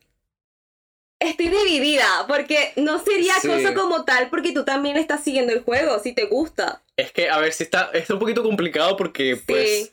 estoy 1.27 1.49
dividida 1.49 2.07
porque 2.29 2.73
no 2.77 2.99
sería 3.05 3.35
Sí. 3.41 3.49
cosa 3.49 3.75
como 3.75 4.05
tal 4.05 4.29
porque 4.31 4.53
tú 4.53 4.65
también 4.65 4.97
estás 4.97 5.23
siguiendo 5.25 5.53
el 5.53 5.63
juego, 5.63 5.99
si 5.99 6.13
te 6.13 6.25
gusta. 6.27 6.83
Es 6.97 7.13
que, 7.13 7.29
a 7.29 7.39
ver, 7.39 7.53
si 7.53 7.65
está, 7.65 7.91
está 7.93 8.15
un 8.15 8.21
poquito 8.21 8.43
complicado 8.43 8.97
porque, 8.97 9.37
pues, 9.47 9.93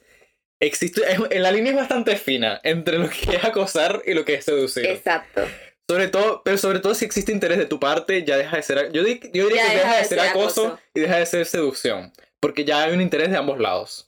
existe, 0.60 1.02
es- 1.12 1.40
la 1.42 1.52
línea 1.52 1.72
es 1.72 1.78
bastante 1.78 2.16
fina 2.18 2.60
entre 2.64 2.98
lo 3.00 3.10
que 3.10 3.36
es 3.36 3.44
acosar 3.44 4.02
y 4.06 4.14
lo 4.14 4.24
que 4.26 4.36
es 4.36 4.46
seducir. 4.46 4.86
Exacto. 4.86 5.42
Sobre 5.90 6.08
todo, 6.08 6.42
pero 6.46 6.58
sobre 6.58 6.80
todo 6.80 6.94
si 6.96 7.04
existe 7.06 7.32
interés 7.32 7.58
de 7.58 7.66
tu 7.66 7.80
parte, 7.80 8.24
ya 8.24 8.38
deja 8.38 8.56
de 8.56 8.64
ser, 8.64 8.92
yo, 8.94 9.04
di- 9.04 9.20
yo 9.34 9.48
diría 9.48 9.64
Ya 9.64 9.70
que 9.72 9.76
deja 9.78 9.88
deja 9.88 9.96
de 9.96 10.02
de 10.04 10.08
ser 10.08 10.20
ser 10.20 10.28
acoso, 10.30 10.68
acoso. 10.68 10.80
y 10.94 11.00
deja 11.02 11.18
de 11.18 11.26
ser 11.26 11.46
seducción, 11.46 12.14
porque 12.40 12.64
ya 12.64 12.84
hay 12.84 12.94
un 12.94 13.02
interés 13.02 13.30
de 13.32 13.38
ambos 13.38 13.60
lados. 13.60 14.08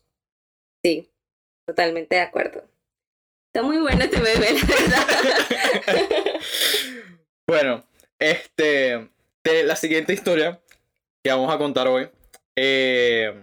Sí, 0.85 1.09
totalmente 1.67 2.15
de 2.15 2.21
acuerdo. 2.21 2.63
Está 3.53 3.65
muy 3.67 3.77
bueno 3.79 4.03
este 4.03 4.19
bebé, 4.19 4.53
la 4.53 4.65
verdad. 4.65 5.07
Bueno, 7.47 7.83
este, 8.19 9.09
la 9.43 9.75
siguiente 9.75 10.13
historia 10.13 10.61
que 11.23 11.31
vamos 11.31 11.53
a 11.53 11.57
contar 11.57 11.87
hoy 11.87 12.09
eh, 12.55 13.33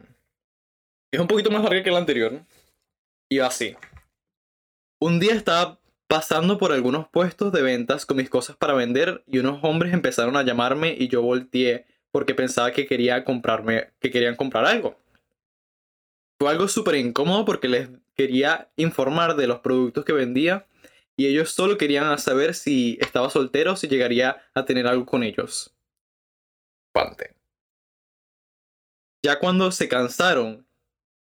es 1.12 1.20
un 1.20 1.26
poquito 1.26 1.50
más 1.50 1.62
larga 1.62 1.82
que 1.82 1.90
la 1.90 1.98
anterior. 1.98 2.40
Y 3.28 3.38
va 3.38 3.46
así. 3.46 3.76
Un 5.00 5.20
día 5.20 5.34
estaba 5.34 5.80
pasando 6.08 6.58
por 6.58 6.72
algunos 6.72 7.08
puestos 7.08 7.52
de 7.52 7.62
ventas 7.62 8.06
con 8.06 8.16
mis 8.16 8.30
cosas 8.30 8.56
para 8.56 8.74
vender 8.74 9.22
y 9.26 9.38
unos 9.38 9.62
hombres 9.62 9.92
empezaron 9.92 10.36
a 10.36 10.42
llamarme 10.42 10.94
y 10.98 11.08
yo 11.08 11.22
volteé 11.22 11.86
porque 12.10 12.34
pensaba 12.34 12.72
que 12.72 12.86
quería 12.86 13.24
comprarme, 13.24 13.92
que 14.00 14.10
querían 14.10 14.34
comprar 14.34 14.66
algo. 14.66 14.98
Fue 16.40 16.50
algo 16.50 16.66
súper 16.68 16.96
incómodo 16.96 17.44
porque 17.44 17.68
les 17.68 17.88
quería 18.14 18.70
informar 18.76 19.36
de 19.36 19.46
los 19.46 19.60
productos 19.60 20.04
que 20.04 20.12
vendía 20.12 20.66
y 21.20 21.26
ellos 21.26 21.50
solo 21.50 21.76
querían 21.76 22.18
saber 22.18 22.54
si 22.54 22.96
estaba 22.98 23.28
soltero 23.28 23.74
o 23.74 23.76
si 23.76 23.88
llegaría 23.88 24.40
a 24.54 24.64
tener 24.64 24.86
algo 24.86 25.04
con 25.04 25.22
ellos. 25.22 25.76
Pante. 26.94 27.36
Ya 29.22 29.38
cuando 29.38 29.70
se 29.70 29.86
cansaron 29.86 30.66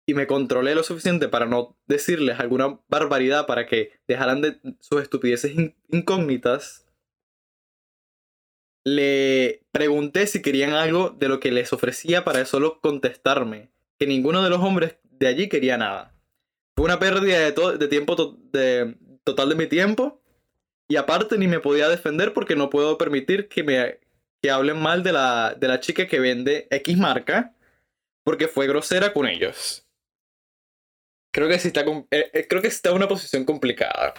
y 0.06 0.14
me 0.14 0.26
controlé 0.26 0.74
lo 0.74 0.84
suficiente 0.84 1.28
para 1.28 1.44
no 1.44 1.76
decirles 1.86 2.40
alguna 2.40 2.80
barbaridad 2.88 3.46
para 3.46 3.66
que 3.66 3.92
dejaran 4.08 4.40
de 4.40 4.58
sus 4.80 5.02
estupideces 5.02 5.54
in- 5.54 5.76
incógnitas, 5.90 6.86
le 8.86 9.66
pregunté 9.70 10.26
si 10.26 10.40
querían 10.40 10.72
algo 10.72 11.10
de 11.10 11.28
lo 11.28 11.40
que 11.40 11.52
les 11.52 11.74
ofrecía 11.74 12.24
para 12.24 12.46
solo 12.46 12.80
contestarme 12.80 13.70
que 13.98 14.06
ninguno 14.06 14.42
de 14.42 14.48
los 14.48 14.60
hombres 14.60 14.96
de 15.02 15.26
allí 15.26 15.50
quería 15.50 15.76
nada. 15.76 16.14
Fue 16.74 16.86
una 16.86 16.98
pérdida 16.98 17.38
de, 17.50 17.78
de 17.78 17.88
tiempo 17.88 18.16
de- 18.50 18.96
total 19.24 19.48
de 19.48 19.54
mi 19.56 19.66
tiempo. 19.66 20.20
Y 20.88 20.96
aparte 20.96 21.38
ni 21.38 21.48
me 21.48 21.60
podía 21.60 21.88
defender 21.88 22.32
porque 22.34 22.56
no 22.56 22.70
puedo 22.70 22.98
permitir 22.98 23.48
que 23.48 23.62
me 23.62 23.98
que 24.42 24.50
hablen 24.50 24.78
mal 24.78 25.02
de 25.02 25.12
la, 25.12 25.54
de 25.58 25.66
la 25.68 25.80
chica 25.80 26.06
que 26.06 26.20
vende 26.20 26.68
X 26.70 26.98
marca 26.98 27.54
porque 28.24 28.46
fue 28.46 28.66
grosera 28.66 29.12
con 29.14 29.26
ellos. 29.26 29.86
Creo 31.32 31.48
que 31.48 31.58
sí 31.58 31.68
está, 31.68 31.80
eh, 32.10 32.30
eh, 32.32 32.46
creo 32.46 32.60
que 32.60 32.68
está 32.68 32.90
en 32.90 32.96
una 32.96 33.08
posición 33.08 33.44
complicada. 33.44 34.14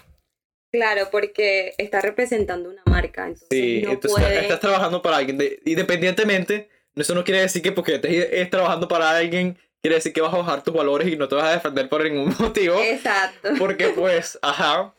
Claro, 0.71 1.09
porque 1.11 1.73
está 1.77 2.01
representando 2.01 2.69
una 2.69 2.81
marca, 2.85 3.25
entonces 3.27 3.47
Sí, 3.51 3.81
no 3.83 3.91
entonces 3.91 4.19
puede... 4.19 4.39
estás 4.41 4.59
trabajando 4.59 5.01
para 5.01 5.17
alguien. 5.17 5.37
de- 5.37 5.61
independientemente, 5.65 6.69
eso 6.95 7.15
no 7.15 7.23
quiere 7.23 7.41
decir 7.41 7.61
que 7.61 7.71
porque 7.71 7.95
estés 7.95 8.49
trabajando 8.49 8.87
para 8.87 9.11
alguien, 9.11 9.57
quiere 9.85 9.97
decir 9.97 10.13
que 10.13 10.21
vas 10.21 10.33
a 10.33 10.37
bajar 10.37 10.63
tus 10.63 10.73
valores 10.73 11.07
y 11.07 11.15
no 11.15 11.27
te 11.27 11.35
vas 11.35 11.43
a 11.43 11.51
defender 11.51 11.87
por 11.87 12.03
ningún 12.03 12.35
motivo. 12.39 12.81
Exacto. 12.81 13.49
Porque 13.59 13.89
pues, 13.95 14.39
ajá. 14.41 14.95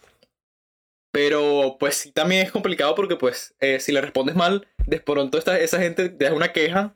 Pero 1.11 1.77
pues 1.81 1.97
sí 1.97 2.13
también 2.13 2.47
es 2.47 2.53
complicado 2.53 2.95
porque 2.95 3.17
pues 3.17 3.57
eh, 3.59 3.81
si 3.81 3.91
le 3.91 4.01
respondes 4.01 4.37
mal, 4.37 4.69
de 4.87 5.01
pronto 5.01 5.39
esta, 5.39 5.59
esa 5.59 5.81
gente 5.81 6.09
te 6.09 6.25
da 6.27 6.33
una 6.33 6.53
queja. 6.53 6.95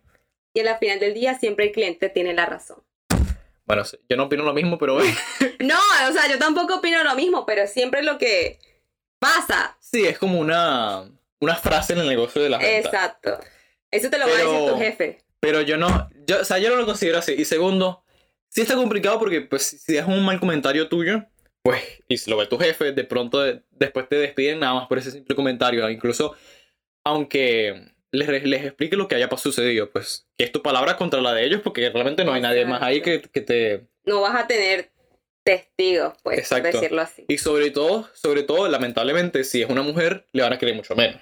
Y 0.55 0.61
al 0.61 0.79
final 0.79 1.01
del 1.01 1.15
día 1.15 1.37
siempre 1.37 1.65
el 1.65 1.73
cliente 1.73 2.09
tiene 2.09 2.33
la 2.33 2.47
razón. 2.47 2.81
Bueno, 3.67 3.83
yo 4.09 4.17
no 4.17 4.25
opino 4.25 4.45
lo 4.45 4.55
mismo, 4.55 4.79
pero 4.79 4.99
No, 5.59 5.79
o 6.09 6.13
sea, 6.13 6.29
yo 6.29 6.39
tampoco 6.39 6.77
opino 6.77 7.03
lo 7.03 7.17
mismo, 7.17 7.45
pero 7.45 7.67
siempre 7.67 8.05
lo 8.05 8.19
que 8.19 8.61
pasa. 9.19 9.77
sí, 9.81 10.07
es 10.07 10.17
como 10.17 10.39
una, 10.39 11.11
una 11.41 11.57
frase 11.57 11.95
en 11.95 11.99
el 11.99 12.09
negocio 12.09 12.41
de 12.41 12.51
la 12.51 12.59
venta. 12.59 12.89
Exacto. 12.89 13.41
Eso 13.91 14.11
te 14.11 14.19
lo 14.19 14.29
va 14.29 14.33
a 14.33 14.37
decir 14.37 14.71
tu 14.71 14.79
jefe. 14.79 15.30
Pero 15.41 15.63
yo 15.63 15.77
no, 15.77 16.11
yo, 16.27 16.41
o 16.41 16.45
sea, 16.45 16.59
yo 16.59 16.71
no 16.71 16.77
lo 16.77 16.87
considero 16.87 17.19
así. 17.19 17.35
Y 17.37 17.45
segundo, 17.45 18.05
sí 18.49 18.61
está 18.61 18.75
complicado 18.75 19.19
porque 19.19 19.41
pues 19.41 19.63
si 19.63 19.97
es 19.97 20.05
un 20.07 20.25
mal 20.25 20.39
comentario 20.39 20.89
tuyo, 20.89 21.25
pues, 21.63 21.83
y 22.09 22.17
si 22.17 22.31
lo 22.31 22.37
ve 22.37 22.47
tu 22.47 22.59
jefe, 22.59 22.93
de 22.93 23.05
pronto 23.05 23.41
de- 23.41 23.63
después 23.71 24.09
te 24.09 24.17
despiden 24.17 24.61
nada 24.61 24.75
más 24.75 24.87
por 24.89 24.99
ese 24.99 25.11
simple 25.11 25.35
comentario. 25.37 25.89
Incluso, 25.91 26.35
aunque 27.05 27.93
les, 28.13 28.45
les 28.45 28.65
explique 28.65 28.97
lo 28.97 29.09
que 29.09 29.15
haya 29.15 29.29
sucedido, 29.37 29.91
pues, 29.91 30.27
que 30.37 30.45
es 30.45 30.53
tu 30.53 30.63
palabra 30.63 30.97
contra 30.97 31.21
la 31.21 31.33
de 31.35 31.45
ellos, 31.45 31.61
porque 31.63 31.89
realmente 31.91 32.25
no 32.25 32.33
hay 32.33 32.41
nadie 32.41 32.65
más 32.67 32.83
ahí 32.83 33.01
que, 33.03 33.21
que 33.23 33.41
te... 33.41 33.87
No 34.05 34.23
vas 34.23 34.35
a 34.35 34.47
tener 34.47 34.91
testigos, 35.45 36.15
pues, 36.23 36.39
Exacto. 36.39 36.71
por 36.71 36.81
decirlo 36.81 37.03
así. 37.03 37.25
Y 37.29 37.39
sobre 37.39 37.71
todo, 37.71 38.09
sobre 38.15 38.43
todo, 38.43 38.69
lamentablemente, 38.69 39.45
si 39.45 39.63
es 39.63 39.69
una 39.71 39.83
mujer, 39.83 40.27
le 40.33 40.43
van 40.43 40.53
a 40.53 40.59
querer 40.59 40.75
mucho 40.75 40.95
menos. 40.95 41.21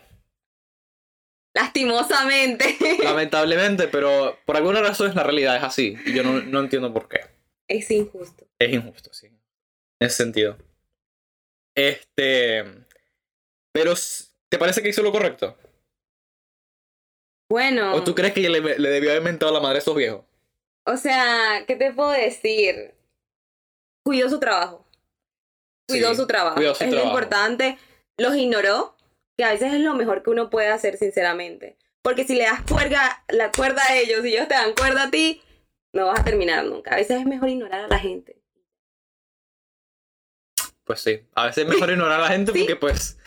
Lastimosamente. 1.54 2.76
Lamentablemente, 3.02 3.88
pero 3.88 4.38
por 4.44 4.56
alguna 4.56 4.80
razón 4.80 5.08
es 5.08 5.14
la 5.14 5.22
realidad, 5.22 5.56
es 5.56 5.62
así. 5.62 5.96
Y 6.06 6.12
yo 6.14 6.22
no, 6.22 6.40
no 6.40 6.60
entiendo 6.60 6.92
por 6.92 7.08
qué. 7.08 7.20
es 7.68 7.90
injusto. 7.90 8.46
Es 8.58 8.72
injusto, 8.72 9.12
sí. 9.12 9.26
En 9.26 10.06
ese 10.06 10.16
sentido. 10.16 10.56
Este. 11.74 12.64
Pero, 13.72 13.94
¿te 14.48 14.58
parece 14.58 14.82
que 14.82 14.88
hizo 14.88 15.02
lo 15.02 15.12
correcto? 15.12 15.56
Bueno. 17.50 17.94
¿O 17.94 18.04
tú 18.04 18.14
crees 18.14 18.34
que 18.34 18.48
le, 18.48 18.60
le 18.60 18.88
debió 18.90 19.10
haber 19.10 19.22
mentado 19.22 19.52
la 19.52 19.60
madre 19.60 19.76
a 19.76 19.80
esos 19.80 19.96
viejos? 19.96 20.24
O 20.86 20.96
sea, 20.96 21.64
¿qué 21.66 21.76
te 21.76 21.92
puedo 21.92 22.10
decir? 22.10 22.94
Cuidó 24.04 24.28
su 24.28 24.38
trabajo. 24.40 24.86
Cuidó 25.88 26.10
Sí, 26.10 26.16
su 26.16 26.26
trabajo. 26.26 26.56
cuidó 26.56 26.74
su 26.74 26.84
es 26.84 26.92
lo 26.92 27.04
importante. 27.04 27.78
Los 28.18 28.36
ignoró, 28.36 28.96
que 29.38 29.44
a 29.44 29.52
veces 29.52 29.72
es 29.72 29.80
lo 29.80 29.94
mejor 29.94 30.22
que 30.24 30.30
uno 30.30 30.50
puede 30.50 30.68
hacer, 30.68 30.96
sinceramente. 30.98 31.78
Porque 32.02 32.24
si 32.26 32.34
le 32.34 32.42
das 32.44 32.62
cuerda, 32.62 33.24
la 33.28 33.52
cuerda 33.52 33.80
a 33.88 33.96
ellos 33.96 34.24
y 34.26 34.34
ellos 34.34 34.48
te 34.48 34.54
dan 34.54 34.74
cuerda 34.74 35.04
a 35.04 35.10
ti, 35.10 35.40
no 35.92 36.06
vas 36.06 36.20
a 36.20 36.24
terminar 36.24 36.64
nunca. 36.64 36.92
A 36.92 36.96
veces 36.96 37.20
es 37.20 37.24
mejor 37.26 37.48
ignorar 37.48 37.84
a 37.84 37.88
la 37.88 37.98
gente. 38.00 38.42
Pues 40.84 41.00
sí. 41.00 41.20
A 41.34 41.46
veces 41.46 41.64
es 41.64 41.70
mejor 41.70 41.90
ignorar 41.92 42.18
a 42.20 42.22
la 42.24 42.28
gente 42.28 42.52
Sí. 42.52 42.58
porque, 42.60 42.76
pues. 42.76 43.18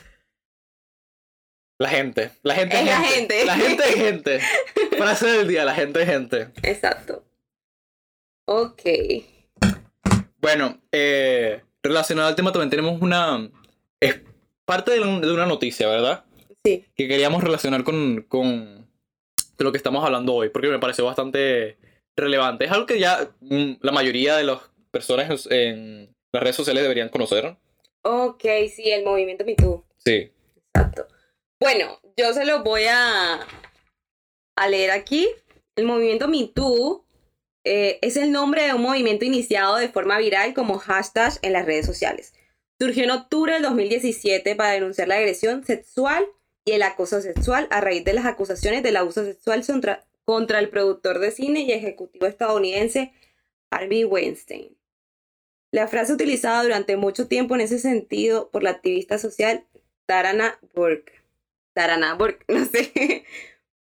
La 1.80 1.90
gente. 1.90 2.32
La 2.44 2.56
gente 2.56 2.76
Es 2.76 2.82
es 2.82 2.86
la 2.88 3.02
gente. 3.02 3.34
gente. 3.36 3.46
La 3.46 3.56
gente 3.56 3.84
es 3.84 3.96
gente. 3.96 4.40
Frase 4.98 5.28
del 5.28 5.48
día, 5.48 5.64
la 5.66 5.74
gente 5.74 6.02
es 6.02 6.08
gente. 6.10 6.50
Exacto. 6.64 7.24
Ok. 8.48 8.82
Bueno, 10.40 10.82
eh, 10.92 11.64
relacionado 11.82 12.28
al 12.28 12.36
tema 12.36 12.52
también 12.52 12.70
tenemos 12.70 13.02
una... 13.02 13.50
Es 14.00 14.20
parte 14.72 14.92
de, 14.92 15.00
la- 15.02 15.20
de 15.20 15.34
una 15.34 15.46
noticia, 15.46 15.88
¿verdad? 15.88 16.24
Sí. 16.66 16.86
Que 16.96 17.08
queríamos 17.08 17.44
relacionar 17.44 17.84
con, 17.84 18.22
con 18.30 18.88
de 19.58 19.64
lo 19.64 19.72
que 19.72 19.78
estamos 19.78 20.04
hablando 20.06 20.34
hoy, 20.34 20.50
porque 20.50 20.70
me 20.70 20.80
pareció 20.80 21.06
bastante 21.06 21.78
relevante. 22.18 22.66
Es 22.66 22.72
algo 22.72 22.86
que 22.86 23.00
ya 23.00 23.30
mm, 23.42 23.74
la 23.82 23.92
mayoría 23.92 24.36
de 24.38 24.44
las 24.46 24.60
personas 24.92 25.48
en 25.52 26.14
las 26.34 26.44
redes 26.44 26.56
sociales 26.56 26.84
deberían 26.84 27.10
conocer. 27.10 27.58
Ok, 28.04 28.44
sí, 28.74 28.90
el 28.92 29.04
movimiento 29.04 29.44
Me 29.46 29.56
Too. 29.56 29.84
Sí. 29.98 30.32
Exacto. 30.74 31.08
Bueno, 31.60 32.00
yo 32.18 32.34
se 32.34 32.46
lo 32.46 32.64
voy 32.64 32.84
a, 32.90 33.40
a 34.58 34.68
leer 34.70 34.92
aquí. 34.92 35.28
El 35.76 35.86
movimiento 35.86 36.28
MeToo 36.28 37.06
eh, 37.66 38.00
es 38.02 38.18
el 38.18 38.32
nombre 38.32 38.64
de 38.64 38.74
un 38.74 38.82
movimiento 38.82 39.26
iniciado 39.26 39.76
de 39.78 39.90
forma 39.90 40.18
viral 40.18 40.54
como 40.54 40.78
hashtag 40.80 41.34
en 41.44 41.54
las 41.54 41.66
redes 41.66 41.86
sociales. 41.86 42.34
Surgió 42.82 43.04
en 43.04 43.12
octubre 43.12 43.54
del 43.54 43.62
2017 43.62 44.56
para 44.56 44.72
denunciar 44.72 45.08
la 45.08 45.18
agresión 45.18 45.64
sexual 45.64 46.26
y 46.66 46.72
el 46.72 46.82
acoso 46.82 47.22
sexual 47.22 47.68
a 47.70 47.80
raíz 47.80 48.04
de 48.04 48.14
las 48.14 48.26
acusaciones 48.26 48.82
del 48.82 48.98
abuso 48.98 49.24
sexual 49.24 49.64
contra, 50.26 50.58
el 50.58 50.70
productor 50.70 51.20
de 51.20 51.30
cine 51.30 51.62
y 51.62 51.74
ejecutivo 51.74 52.26
estadounidense 52.26 53.14
Harvey 53.70 54.04
Weinstein. 54.04 54.76
La 55.70 55.88
frase 55.88 56.12
utilizada 56.12 56.64
durante 56.64 56.98
mucho 56.98 57.28
tiempo 57.28 57.54
en 57.54 57.62
ese 57.62 57.78
sentido 57.78 58.50
por 58.50 58.64
la 58.64 58.72
activista 58.72 59.20
social 59.20 59.64
Tarana 60.08 60.58
Burke. 60.74 61.22
Tarana 61.74 62.16
Burke, 62.16 62.46
no 62.52 62.66
sé. 62.66 63.26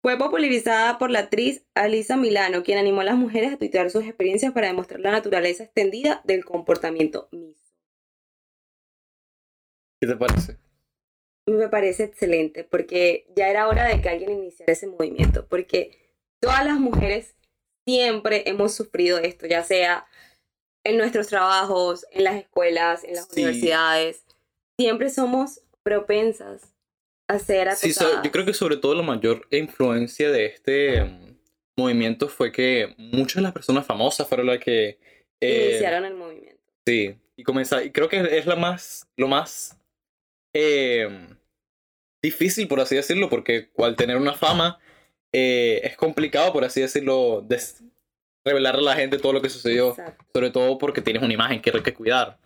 Fue 0.01 0.17
popularizada 0.17 0.97
por 0.97 1.09
la 1.09 1.19
actriz 1.19 1.63
Alisa 1.73 2.17
Milano, 2.17 2.63
quien 2.63 2.77
animó 2.77 2.99
a 2.99 3.05
las 3.05 3.15
mujeres 3.15 3.53
a 3.53 3.57
tuitear 3.57 3.91
sus 3.91 4.03
experiencias 4.03 4.51
para 4.51 4.67
demostrar 4.67 4.99
la 4.99 5.11
naturaleza 5.11 5.63
extendida 5.63 6.21
del 6.25 6.43
comportamiento 6.43 7.29
mismo. 7.31 7.68
¿Qué 10.01 10.07
te 10.07 10.15
parece? 10.15 10.57
Me 11.47 11.67
parece 11.67 12.03
excelente 12.03 12.63
porque 12.63 13.25
ya 13.35 13.49
era 13.49 13.67
hora 13.67 13.87
de 13.87 14.01
que 14.01 14.09
alguien 14.09 14.31
iniciara 14.31 14.71
ese 14.71 14.87
movimiento, 14.87 15.45
porque 15.47 15.97
todas 16.41 16.65
las 16.65 16.79
mujeres 16.79 17.35
siempre 17.87 18.43
hemos 18.47 18.73
sufrido 18.75 19.17
esto, 19.17 19.47
ya 19.47 19.63
sea 19.63 20.05
en 20.85 20.97
nuestros 20.97 21.27
trabajos, 21.27 22.05
en 22.11 22.23
las 22.23 22.35
escuelas, 22.35 23.03
en 23.03 23.15
las 23.15 23.25
Sí. 23.27 23.41
universidades. 23.41 24.23
Siempre 24.79 25.09
somos 25.09 25.61
propensas 25.83 26.73
a 27.27 27.39
ser 27.39 27.75
Sí, 27.75 27.93
so- 27.93 28.05
acosadas. 28.05 28.25
yo 28.25 28.31
creo 28.31 28.45
que 28.45 28.53
sobre 28.53 28.77
todo 28.77 28.93
la 28.95 29.01
mayor 29.03 29.47
influencia 29.51 30.31
de 30.31 30.45
este 30.45 31.03
mm, 31.03 31.35
movimiento 31.77 32.29
fue 32.29 32.51
que 32.51 32.93
muchas 32.97 33.35
de 33.37 33.41
las 33.41 33.53
personas 33.53 33.85
famosas 33.85 34.27
fueron 34.27 34.47
las 34.47 34.59
que... 34.59 34.99
eh, 35.41 35.69
iniciaron 35.71 36.05
el 36.05 36.13
movimiento. 36.13 36.61
Sí, 36.87 37.15
y 37.35 37.43
comenzar, 37.43 37.83
y 37.85 37.91
creo 37.91 38.07
que 38.07 38.37
es 38.37 38.45
la 38.45 38.55
más, 38.55 39.07
lo 39.17 39.27
más 39.27 39.77
eh, 40.53 41.27
difícil, 42.21 42.67
por 42.67 42.79
así 42.79 42.95
decirlo, 42.95 43.29
porque 43.29 43.71
al 43.77 43.95
tener 43.95 44.17
una 44.17 44.33
fama 44.33 44.79
eh, 45.31 45.81
es 45.83 45.95
complicado, 45.97 46.51
por 46.53 46.63
así 46.63 46.81
decirlo, 46.81 47.45
revelarle 48.43 48.81
a 48.81 48.93
la 48.93 48.95
gente 48.95 49.17
todo 49.19 49.33
lo 49.33 49.41
que 49.41 49.49
sucedió, 49.49 49.89
Exacto. 49.91 50.25
sobre 50.33 50.49
todo 50.51 50.77
porque 50.77 51.01
tienes 51.01 51.21
una 51.23 51.33
imagen 51.33 51.61
que 51.61 51.71
hay 51.73 51.83
que 51.83 51.93
cuidar. 51.93 52.39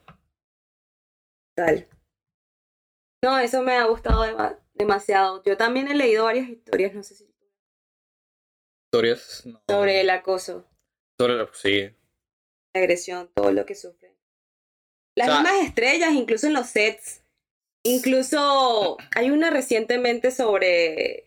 Tal. 1.56 1.88
No, 3.24 3.40
eso 3.40 3.62
me 3.62 3.74
ha 3.78 3.86
gustado 3.86 4.24
dema- 4.26 4.60
demasiado. 4.74 5.42
Yo 5.44 5.56
también 5.56 5.88
he 5.88 5.96
leído 5.96 6.26
varias 6.26 6.50
historias, 6.50 6.94
no 6.94 7.04
sé 7.04 7.16
si 7.16 7.30
Historias 8.88 9.46
no, 9.46 9.62
sobre 9.68 10.02
el 10.02 10.10
acoso, 10.10 10.68
sobre- 11.18 11.48
sí, 11.54 11.82
la 12.76 12.82
agresión, 12.82 13.32
todo 13.34 13.52
lo 13.52 13.66
que 13.66 13.74
sufren. 13.76 14.14
Las 15.16 15.30
O 15.30 15.32
sea- 15.32 15.42
mismas 15.42 15.66
estrellas, 15.68 16.12
incluso 16.14 16.48
en 16.48 16.54
los 16.54 16.68
sets. 16.68 17.23
Incluso 17.84 18.98
hay 19.16 19.30
una 19.30 19.50
recientemente 19.50 20.32
sobre. 20.32 21.26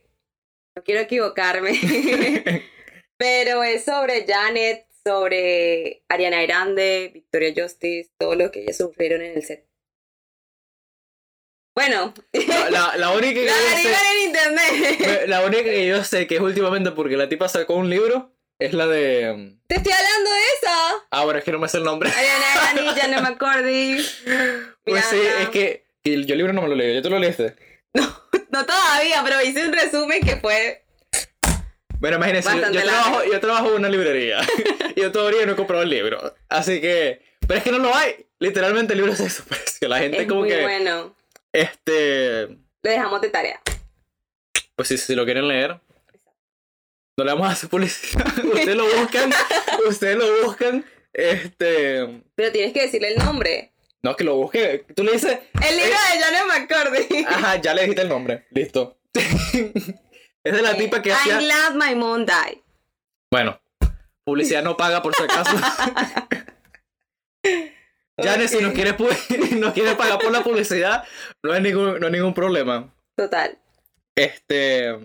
No 0.76 0.82
quiero 0.84 1.00
equivocarme. 1.00 1.78
pero 3.18 3.62
es 3.62 3.84
sobre 3.84 4.26
Janet, 4.26 4.86
sobre 5.04 6.02
Ariana 6.08 6.42
Grande, 6.42 7.10
Victoria 7.14 7.52
Justice, 7.56 8.10
todo 8.18 8.34
lo 8.34 8.50
que 8.50 8.62
ellas 8.62 8.76
sufrieron 8.76 9.22
en 9.22 9.36
el 9.36 9.42
set. 9.44 9.66
Bueno, 11.74 12.14
la, 12.32 12.70
la- 12.70 12.96
la 12.96 13.10
única 13.12 13.34
que 13.34 13.44
la 13.46 13.52
yo 13.52 13.76
sé, 13.82 13.94
en 14.14 14.28
internet. 14.28 15.26
la 15.28 15.44
única 15.44 15.62
que 15.64 15.86
yo 15.86 16.02
sé 16.04 16.26
que 16.26 16.36
es 16.36 16.40
últimamente 16.40 16.90
porque 16.92 17.16
la 17.18 17.28
tipa 17.28 17.48
sacó 17.48 17.74
un 17.74 17.90
libro 17.90 18.32
es 18.58 18.72
la 18.72 18.86
de 18.86 19.56
Te 19.66 19.76
estoy 19.76 19.92
hablando 19.92 20.30
de 20.30 20.40
eso. 20.40 21.06
ah 21.10 21.24
bueno 21.24 21.38
es 21.38 21.44
que 21.44 21.52
no 21.52 21.58
me 21.58 21.68
sé 21.68 21.76
el 21.76 21.84
nombre 21.84 22.08
Ariana 22.10 22.72
Grande, 22.72 23.00
Janet 23.00 23.20
McCordy. 23.20 24.06
pues 24.84 25.04
sí 25.04 25.18
es 25.42 25.48
que 25.50 25.85
y 26.10 26.24
yo 26.24 26.32
el 26.34 26.38
libro 26.38 26.52
no 26.52 26.62
me 26.62 26.68
lo 26.68 26.74
leo 26.74 26.94
¿ya 26.94 27.02
tú 27.02 27.10
lo 27.10 27.18
leíste? 27.18 27.54
No 28.50 28.64
todavía, 28.64 29.22
pero 29.24 29.42
hice 29.42 29.66
un 29.66 29.72
resumen 29.72 30.20
que 30.22 30.36
fue. 30.36 30.82
Bueno, 31.98 32.16
imagínense, 32.16 32.48
yo, 32.72 32.82
trabajo, 32.82 33.24
yo 33.30 33.40
trabajo 33.40 33.68
en 33.68 33.74
una 33.74 33.88
librería 33.88 34.38
y 34.94 35.00
yo 35.02 35.12
todavía 35.12 35.44
no 35.44 35.52
he 35.52 35.56
comprado 35.56 35.82
el 35.82 35.90
libro. 35.90 36.34
Así 36.48 36.80
que, 36.80 37.20
pero 37.46 37.58
es 37.58 37.64
que 37.64 37.72
no 37.72 37.78
lo 37.78 37.94
hay. 37.94 38.26
Literalmente 38.38 38.92
el 38.94 39.00
libro 39.00 39.14
se 39.14 39.24
desapareció. 39.24 39.88
La 39.88 39.98
gente 39.98 40.22
Es 40.22 40.28
como 40.28 40.40
muy 40.40 40.48
que, 40.50 40.62
bueno. 40.62 41.14
este, 41.52 42.46
Lo 42.46 42.90
dejamos 42.90 43.20
de 43.20 43.28
tarea. 43.30 43.60
pues 44.74 44.88
si, 44.88 44.96
si 44.96 45.14
lo 45.14 45.24
quieren 45.24 45.48
leer, 45.48 45.78
no 47.18 47.24
le 47.24 47.32
vamos 47.32 47.48
a 47.48 47.52
hacer 47.52 47.68
publicidad. 47.68 48.26
ustedes 48.44 48.76
lo 48.76 48.86
buscan, 48.96 49.32
ustedes 49.88 50.16
lo 50.16 50.44
buscan, 50.46 50.84
este, 51.12 52.22
Pero 52.34 52.52
tienes 52.52 52.72
que 52.72 52.82
decirle 52.82 53.08
el 53.12 53.18
nombre. 53.18 53.72
No, 54.06 54.14
que 54.14 54.22
lo 54.22 54.36
busque. 54.36 54.86
Tú 54.94 55.02
le 55.02 55.14
dices. 55.14 55.36
El 55.60 55.76
libro 55.76 55.90
de 55.90 56.20
Janet 56.22 56.46
McCordy. 56.46 57.24
Ajá, 57.26 57.56
ya 57.56 57.74
le 57.74 57.80
dijiste 57.82 58.02
el 58.02 58.08
nombre. 58.08 58.46
Listo. 58.50 59.00
es 59.12 60.52
de 60.52 60.62
la 60.62 60.76
tipa 60.76 61.02
que 61.02 61.10
I'm 61.10 61.18
hacía. 61.18 61.38
glad 61.40 61.74
my 61.74 61.96
mom 61.96 62.24
died. 62.24 62.58
Bueno, 63.32 63.60
publicidad 64.24 64.62
no 64.62 64.76
paga 64.76 65.02
por 65.02 65.12
si 65.12 65.24
acaso. 65.24 65.56
Janet, 68.22 68.48
si 68.48 68.62
nos 68.62 68.72
quiere, 68.74 68.96
pu- 68.96 69.56
nos 69.58 69.72
quiere 69.74 69.96
pagar 69.96 70.20
por 70.20 70.30
la 70.30 70.44
publicidad, 70.44 71.02
no 71.42 71.52
hay 71.52 71.60
ningún, 71.62 71.98
no 71.98 72.06
hay 72.06 72.12
ningún 72.12 72.32
problema. 72.32 72.94
Total. 73.16 73.58
Este. 74.14 74.96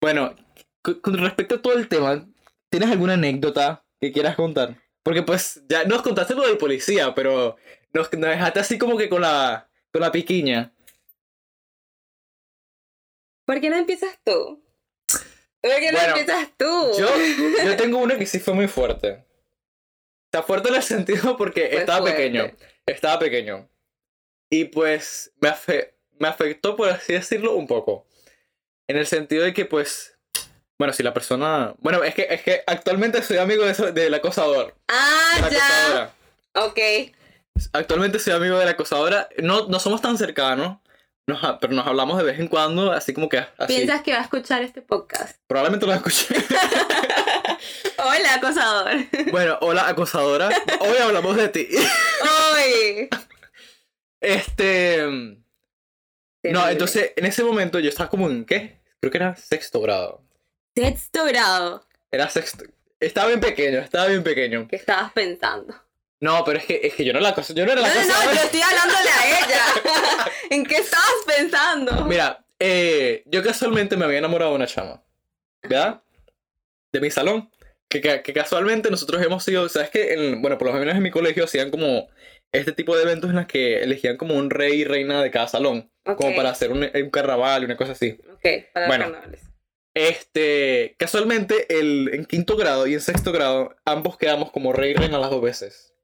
Bueno, 0.00 0.34
con 1.00 1.16
respecto 1.18 1.54
a 1.54 1.62
todo 1.62 1.74
el 1.74 1.86
tema, 1.86 2.26
¿tienes 2.70 2.90
alguna 2.90 3.14
anécdota 3.14 3.84
que 4.00 4.10
quieras 4.10 4.34
contar? 4.34 4.82
Porque 5.02 5.22
pues 5.22 5.62
ya 5.68 5.84
nos 5.84 6.02
contaste 6.02 6.34
lo 6.34 6.46
del 6.46 6.58
policía, 6.58 7.14
pero 7.14 7.56
nos, 7.92 8.12
nos 8.12 8.30
dejaste 8.30 8.60
así 8.60 8.78
como 8.78 8.96
que 8.96 9.08
con 9.08 9.22
la, 9.22 9.68
con 9.92 10.00
la 10.00 10.12
piquiña. 10.12 10.72
¿Por 13.44 13.60
qué 13.60 13.70
no 13.70 13.76
empiezas 13.76 14.18
tú? 14.24 14.62
¿Por 15.60 15.70
qué 15.78 15.92
no 15.92 15.98
Bueno, 15.98 16.16
empiezas 16.16 16.48
tú? 16.56 16.90
Yo, 16.98 17.08
yo 17.64 17.76
tengo 17.76 17.98
una 17.98 18.16
que 18.18 18.26
sí 18.26 18.38
fue 18.38 18.54
muy 18.54 18.68
fuerte. 18.68 19.24
Está 20.26 20.42
fuerte 20.42 20.68
en 20.68 20.76
el 20.76 20.82
sentido 20.94 21.36
porque 21.36 21.68
Fue 21.68 21.78
estaba 21.80 22.00
fuerte. 22.00 22.16
pequeño. 22.16 22.50
Estaba 22.86 23.18
pequeño. 23.18 23.68
Y 24.50 24.66
pues 24.66 25.32
me, 25.40 25.48
afe- 25.48 25.94
me 26.18 26.28
afectó, 26.28 26.76
por 26.76 26.88
así 26.88 27.12
decirlo, 27.14 27.54
un 27.54 27.66
poco. 27.66 28.06
En 28.88 28.96
el 28.96 29.06
sentido 29.06 29.44
de 29.44 29.52
que 29.52 29.64
pues... 29.64 30.11
Bueno, 30.78 30.92
si 30.92 31.02
la 31.02 31.14
persona... 31.14 31.74
Bueno, 31.78 32.02
es 32.02 32.14
que, 32.14 32.26
es 32.28 32.42
que 32.42 32.62
actualmente 32.66 33.22
soy 33.22 33.38
amigo 33.38 33.64
de 33.64 33.92
del 33.92 34.14
acosador. 34.14 34.74
Ah, 34.88 35.34
de 35.36 35.42
la 35.42 35.48
ya. 35.50 35.56
acosadora. 35.58 36.14
Ok. 36.54 36.78
Actualmente 37.72 38.18
soy 38.18 38.32
amigo 38.32 38.58
de 38.58 38.64
la 38.64 38.72
acosadora. 38.72 39.28
No, 39.38 39.68
no 39.68 39.78
somos 39.78 40.00
tan 40.00 40.18
cercanos. 40.18 40.78
nos 41.26 41.40
pero 41.60 41.72
nos 41.72 41.86
hablamos 41.86 42.18
de 42.18 42.24
vez 42.24 42.40
en 42.40 42.48
cuando, 42.48 42.92
así 42.92 43.12
como 43.12 43.28
que 43.28 43.38
así. 43.38 43.74
¿Piensas 43.74 44.02
que 44.02 44.12
va 44.12 44.18
a 44.18 44.22
escuchar 44.22 44.62
este 44.62 44.82
podcast? 44.82 45.38
Probablemente 45.46 45.86
lo 45.86 45.92
escuché. 45.92 46.34
Hola, 47.98 48.34
acosador. 48.34 48.90
bueno, 49.30 49.58
hola 49.60 49.86
acosadora. 49.86 50.48
Hoy 50.80 50.96
hablamos 51.00 51.36
de 51.36 51.48
ti. 51.48 51.68
Hoy. 51.72 53.08
Este. 54.20 55.06
No, 56.42 56.68
entonces 56.68 57.12
en 57.14 57.26
ese 57.26 57.44
momento 57.44 57.78
yo 57.78 57.88
estaba 57.88 58.10
como 58.10 58.28
en 58.28 58.44
¿qué? 58.44 58.80
Creo 59.00 59.10
que 59.10 59.18
era 59.18 59.36
sexto 59.36 59.80
grado. 59.80 60.21
Sexto 60.76 61.24
grado. 61.26 61.86
Era 62.10 62.28
sexto. 62.28 62.64
Estaba 63.00 63.28
bien 63.28 63.40
pequeño, 63.40 63.78
estaba 63.80 64.06
bien 64.06 64.22
pequeño. 64.22 64.68
¿Qué 64.68 64.76
estabas 64.76 65.12
pensando? 65.12 65.74
No, 66.20 66.44
pero 66.44 66.58
es 66.58 66.64
que, 66.66 66.80
es 66.84 66.94
que 66.94 67.04
yo 67.04 67.12
no 67.12 67.18
la 67.20 67.34
cosa, 67.34 67.52
yo 67.52 67.66
no 67.66 67.72
era 67.72 67.80
No, 67.82 67.88
la 67.88 67.94
no, 67.94 68.00
cosa. 68.00 68.24
no, 68.26 68.32
yo 68.34 68.40
estoy 68.42 68.60
hablándole 68.60 69.10
a 69.10 69.38
ella. 69.40 69.64
¿En 70.50 70.64
qué 70.64 70.76
estabas 70.76 71.10
pensando? 71.26 72.04
Mira, 72.06 72.44
eh, 72.60 73.24
yo 73.26 73.42
casualmente 73.42 73.96
me 73.96 74.04
había 74.04 74.18
enamorado 74.18 74.52
de 74.52 74.56
una 74.56 74.66
chama. 74.66 75.02
¿Verdad? 75.62 76.02
De 76.92 77.00
mi 77.00 77.10
salón. 77.10 77.50
Que, 77.88 78.00
que, 78.00 78.22
que 78.22 78.32
casualmente 78.32 78.90
nosotros 78.90 79.20
hemos 79.22 79.44
sido, 79.44 79.68
¿sabes 79.68 79.90
qué? 79.90 80.14
En- 80.14 80.40
bueno, 80.40 80.56
por 80.58 80.68
lo 80.68 80.74
menos 80.74 80.94
en 80.94 81.02
mi 81.02 81.10
colegio 81.10 81.44
hacían 81.44 81.70
como 81.70 82.08
este 82.52 82.72
tipo 82.72 82.96
de 82.96 83.02
eventos 83.02 83.30
en 83.30 83.36
los 83.36 83.46
que 83.46 83.82
elegían 83.82 84.16
como 84.16 84.34
un 84.34 84.48
rey 84.50 84.80
y 84.80 84.84
reina 84.84 85.22
de 85.22 85.30
cada 85.30 85.48
salón. 85.48 85.90
Como 86.04 86.30
Ok. 86.30 86.36
para 86.36 86.50
hacer 86.50 86.70
un, 86.70 86.88
un 86.94 87.10
carnaval 87.10 87.62
y 87.62 87.64
una 87.66 87.76
cosa 87.76 87.92
así. 87.92 88.16
Ok, 88.32 88.46
para 88.72 88.86
Bueno. 88.86 89.04
carnavales. 89.06 89.40
Este, 89.94 90.96
casualmente, 90.98 91.78
el, 91.78 92.10
en 92.14 92.24
quinto 92.24 92.56
grado 92.56 92.86
y 92.86 92.94
en 92.94 93.00
sexto 93.00 93.30
grado, 93.32 93.76
ambos 93.84 94.16
quedamos 94.16 94.50
como 94.50 94.72
rey 94.72 94.92
y 94.92 94.94
reina 94.94 95.18
las 95.18 95.30
dos 95.30 95.42
veces. 95.42 95.94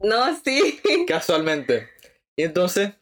No, 0.00 0.36
sí. 0.44 0.80
Casualmente. 1.08 1.88
Y 2.36 2.44
entonces, 2.44 2.92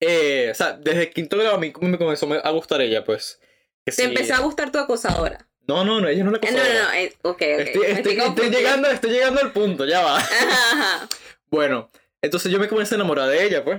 eh, 0.00 0.48
o 0.50 0.54
sea, 0.54 0.72
desde 0.72 1.10
quinto 1.10 1.36
grado 1.36 1.56
a 1.56 1.58
mí 1.58 1.72
me 1.80 1.98
comenzó 1.98 2.32
a 2.32 2.50
gustar 2.50 2.80
ella, 2.80 3.04
pues. 3.04 3.38
Que 3.84 3.92
Te 3.92 4.02
sí- 4.02 4.02
empezó 4.04 4.34
a 4.34 4.40
gustar 4.40 4.72
tu 4.72 4.78
acosadora. 4.78 5.46
No, 5.66 5.84
no, 5.84 6.00
no, 6.00 6.08
ella 6.08 6.24
no 6.24 6.30
la 6.30 6.38
Eh, 6.38 6.40
No, 6.50 6.58
acosadora. 6.58 6.82
no, 6.82 6.88
no. 6.88 6.94
eh, 6.94 7.12
ok, 7.22 7.28
ok. 7.30 7.40
Estoy, 7.42 7.86
estoy- 7.86 8.18
estoy 8.20 8.48
llegando, 8.50 8.88
estoy 8.88 9.10
llegando 9.10 9.40
al 9.42 9.52
punto, 9.52 9.84
ya 9.84 10.02
va. 10.02 10.16
Ajá, 10.18 10.72
ajá. 10.72 11.08
Bueno, 11.50 11.90
entonces 12.22 12.52
yo 12.52 12.58
me 12.58 12.68
comencé 12.68 12.94
a 12.94 12.96
enamorar 12.96 13.28
de 13.28 13.42
ella, 13.44 13.64
pues. 13.64 13.78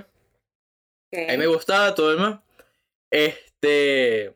Ok. 1.12 1.18
A 1.28 1.32
mí 1.32 1.38
me 1.38 1.46
gustaba 1.48 1.94
todo 1.94 2.10
demás. 2.10 2.40
Este. 3.12 4.32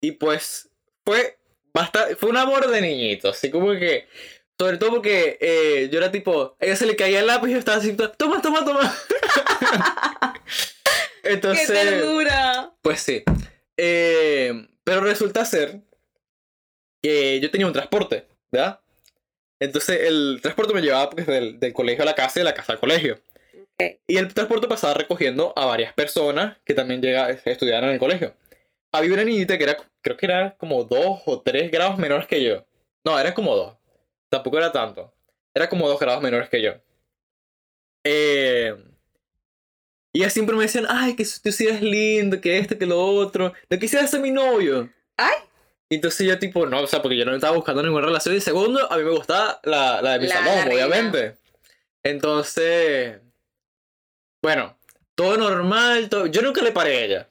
Y 0.00 0.12
pues 0.12 0.68
fue 1.04 1.38
bastante. 1.72 2.16
Fue 2.16 2.30
un 2.30 2.36
amor 2.36 2.68
de 2.68 2.80
niñito. 2.80 3.30
Así 3.30 3.50
como 3.50 3.70
que. 3.72 4.06
Sobre 4.58 4.76
todo 4.76 4.90
porque 4.90 5.38
eh, 5.40 5.88
yo 5.90 5.98
era 5.98 6.10
tipo. 6.10 6.56
A 6.60 6.64
ella 6.64 6.76
se 6.76 6.86
le 6.86 6.96
caía 6.96 7.20
el 7.20 7.26
lápiz 7.26 7.48
y 7.48 7.52
yo 7.52 7.58
estaba 7.58 7.78
así. 7.78 7.94
Toma, 7.94 8.42
toma, 8.42 8.64
toma. 8.64 8.94
¡Qué 11.22 11.32
Entonces. 11.32 11.66
ternura! 11.66 12.72
Pues 12.82 13.00
sí. 13.00 13.22
Eh, 13.76 14.68
pero 14.84 15.00
resulta 15.02 15.44
ser 15.44 15.80
que 17.02 17.40
yo 17.40 17.50
tenía 17.50 17.66
un 17.66 17.72
transporte, 17.72 18.26
¿verdad? 18.50 18.80
Entonces 19.58 20.00
el 20.02 20.38
transporte 20.42 20.74
me 20.74 20.80
llevaba 20.80 21.10
pues, 21.10 21.26
del, 21.26 21.60
del 21.60 21.72
colegio 21.72 22.02
a 22.02 22.06
la 22.06 22.14
casa 22.14 22.38
y 22.38 22.40
de 22.40 22.44
la 22.44 22.54
casa 22.54 22.72
al 22.72 22.80
colegio. 22.80 23.20
Ok. 23.54 24.00
Y 24.06 24.16
el 24.16 24.32
transporte 24.32 24.68
pasaba 24.68 24.94
recogiendo 24.94 25.52
a 25.56 25.66
varias 25.66 25.92
personas 25.94 26.58
que 26.64 26.74
también 26.74 27.00
llega, 27.02 27.30
estudiaban 27.30 27.84
en 27.84 27.90
el 27.94 27.98
colegio. 27.98 28.34
Había 28.92 29.14
una 29.14 29.24
niñita 29.24 29.56
que 29.56 29.64
era, 29.64 29.76
creo 30.02 30.16
que 30.16 30.26
era 30.26 30.56
como 30.56 30.84
dos 30.84 31.22
o 31.26 31.40
tres 31.40 31.70
grados 31.70 31.98
menores 31.98 32.26
que 32.26 32.42
yo. 32.42 32.64
No, 33.04 33.18
era 33.18 33.34
como 33.34 33.54
dos. 33.56 33.76
Tampoco 34.30 34.58
era 34.58 34.70
tanto. 34.72 35.12
Era 35.54 35.68
como 35.68 35.88
dos 35.88 35.98
grados 35.98 36.22
menores 36.22 36.48
que 36.48 36.62
yo. 36.62 36.72
Eh, 38.04 38.74
y 40.12 40.20
ellas 40.20 40.32
siempre 40.32 40.56
me 40.56 40.62
decían, 40.62 40.86
ay, 40.88 41.14
que 41.14 41.24
tú 41.42 41.52
sí 41.52 41.66
eres 41.66 41.82
lindo, 41.82 42.40
que 42.40 42.58
esto, 42.58 42.76
que 42.78 42.86
lo 42.86 43.00
otro. 43.00 43.52
No 43.68 43.78
quisiera 43.78 44.06
ser 44.06 44.20
mi 44.20 44.30
novio. 44.30 44.88
¡Ay! 45.16 45.36
Y 45.88 45.96
entonces 45.96 46.26
yo 46.26 46.38
tipo, 46.38 46.66
no, 46.66 46.80
o 46.82 46.86
sea, 46.86 47.02
porque 47.02 47.16
yo 47.16 47.24
no 47.24 47.34
estaba 47.34 47.56
buscando 47.56 47.82
ninguna 47.82 48.06
relación. 48.06 48.34
Y 48.36 48.40
segundo, 48.40 48.90
a 48.90 48.96
mí 48.96 49.02
me 49.04 49.10
gustaba 49.10 49.60
la, 49.64 50.00
la 50.02 50.12
de 50.14 50.18
mi 50.20 50.26
La- 50.28 50.34
salón, 50.34 50.54
reina. 50.66 50.86
obviamente. 50.86 51.36
Entonces, 52.04 53.20
bueno, 54.42 54.76
todo 55.14 55.36
normal, 55.36 56.08
todo... 56.08 56.26
yo 56.26 56.42
nunca 56.42 56.62
le 56.62 56.72
paré 56.72 56.96
a 56.96 57.04
ella. 57.04 57.28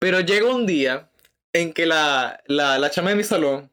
Pero 0.00 0.20
llega 0.20 0.52
un 0.52 0.66
día 0.66 1.08
en 1.52 1.72
que 1.72 1.86
la, 1.86 2.42
la, 2.46 2.78
la 2.78 2.90
chama 2.90 3.10
de 3.10 3.16
mi 3.16 3.24
salón 3.24 3.70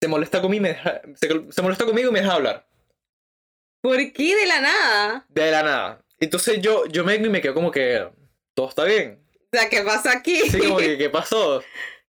se 0.00 0.08
molesta 0.08 0.40
conmigo 0.40 0.60
y 0.60 0.62
me 0.62 0.68
deja, 0.70 1.00
se, 1.14 1.28
se 1.50 1.62
molesta 1.62 1.84
conmigo 1.84 2.10
y 2.10 2.12
me 2.12 2.20
deja 2.20 2.34
hablar. 2.34 2.66
¿Por 3.82 4.12
qué 4.12 4.34
de 4.34 4.46
la 4.46 4.60
nada? 4.60 5.26
De 5.28 5.50
la 5.50 5.62
nada. 5.62 6.04
Entonces 6.18 6.60
yo, 6.60 6.86
yo 6.86 7.04
me, 7.04 7.18
me 7.18 7.40
quedo 7.40 7.54
como 7.54 7.70
que 7.70 8.08
todo 8.54 8.68
está 8.68 8.84
bien. 8.84 9.22
O 9.52 9.56
sea, 9.56 9.68
¿qué 9.68 9.82
pasa 9.82 10.12
aquí? 10.12 10.40
Sí, 10.50 10.58
como 10.58 10.78
que, 10.78 10.98
¿qué 10.98 11.08
pasó? 11.08 11.62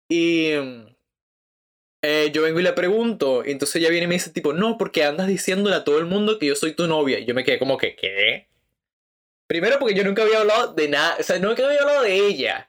Y 0.09 0.52
eh, 2.02 2.30
yo 2.32 2.42
vengo 2.42 2.61
y 2.61 2.62
le 2.62 2.72
pregunto, 2.72 3.42
y 3.44 3.50
entonces 3.50 3.76
ella 3.76 3.90
viene 3.90 4.04
y 4.04 4.09
me 4.09 4.14
dice, 4.14 4.30
tipo, 4.30 4.52
no, 4.52 4.78
porque 4.78 5.04
andas 5.04 5.26
diciéndole 5.26 5.76
a 5.76 5.85
todo 5.85 5.98
el 5.98 6.06
mundo 6.06 6.38
que 6.38 6.46
yo 6.46 6.54
soy 6.54 6.72
tu 6.72 6.87
novia. 6.87 7.18
Y 7.18 7.24
yo 7.24 7.35
me 7.35 7.44
quedé 7.44 7.59
como 7.59 7.76
que, 7.76 7.96
¿qué? 7.96 8.48
Primero 9.48 9.78
porque 9.78 9.94
yo 9.94 10.04
nunca 10.04 10.22
había 10.22 10.40
hablado 10.40 10.72
de 10.72 10.88
nada, 10.88 11.16
o 11.18 11.22
sea, 11.22 11.38
nunca 11.38 11.66
había 11.66 11.80
hablado 11.80 12.02
de 12.02 12.14
ella. 12.14 12.68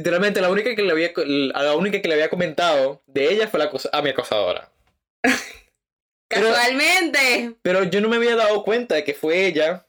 Literalmente, 0.00 0.40
la 0.40 0.48
única 0.48 0.74
que 0.74 0.82
le 0.82 0.92
había, 0.92 1.12
la 1.14 1.74
única 1.76 2.00
que 2.00 2.08
le 2.08 2.14
había 2.14 2.30
comentado 2.30 3.02
de 3.06 3.30
ella 3.30 3.48
fue 3.48 3.60
la 3.60 3.70
a 3.92 4.00
mi 4.00 4.08
acosadora. 4.08 4.72
Pero- 6.28 6.48
Casualmente. 6.48 7.54
Pero 7.60 7.84
yo 7.84 8.00
no 8.00 8.08
me 8.08 8.16
había 8.16 8.34
dado 8.34 8.64
cuenta 8.64 8.94
de 8.94 9.04
que 9.04 9.12
fue 9.12 9.44
ella, 9.44 9.86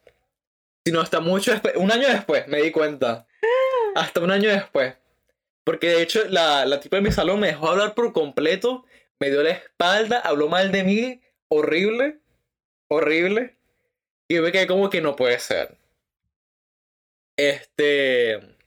sino 0.86 1.00
hasta 1.00 1.22
mucho 1.22 1.52
después, 1.52 1.78
un 1.78 1.94
año 1.94 2.10
después 2.10 2.46
me 2.50 2.62
di 2.62 2.72
cuenta. 2.72 3.26
Hasta 3.96 4.20
un 4.20 4.32
año 4.32 4.50
después. 4.50 4.96
Porque 5.64 5.88
de 5.88 6.02
hecho 6.02 6.26
la, 6.28 6.66
la 6.66 6.82
tipa 6.82 6.98
de 6.98 7.04
mi 7.04 7.12
salón 7.14 7.40
me 7.40 7.48
dejó 7.48 7.70
hablar 7.70 7.94
por 7.96 8.12
completo, 8.12 8.84
me 9.18 9.30
dio 9.30 9.42
la 9.44 9.52
espalda, 9.52 10.20
habló 10.20 10.50
mal 10.50 10.74
de 10.74 10.84
mí, 10.84 11.22
horrible, 11.48 12.20
horrible. 12.90 13.56
Y 14.30 14.36
yo 14.36 14.42
me 14.42 14.52
quedé 14.52 14.68
como 14.68 14.90
que 14.90 15.00
no 15.00 15.16
puede 15.16 15.40
ser. 15.40 15.78
Este... 17.38 18.58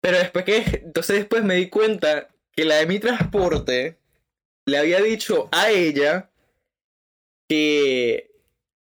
Pero 0.00 0.18
después 0.18 0.44
que... 0.44 0.56
Entonces 0.84 1.16
después 1.18 1.44
me 1.44 1.54
di 1.56 1.68
cuenta 1.68 2.28
que 2.52 2.64
la 2.64 2.76
de 2.76 2.86
mi 2.86 2.98
transporte 2.98 3.98
le 4.66 4.78
había 4.78 5.00
dicho 5.00 5.48
a 5.52 5.70
ella 5.70 6.30
que, 7.48 8.30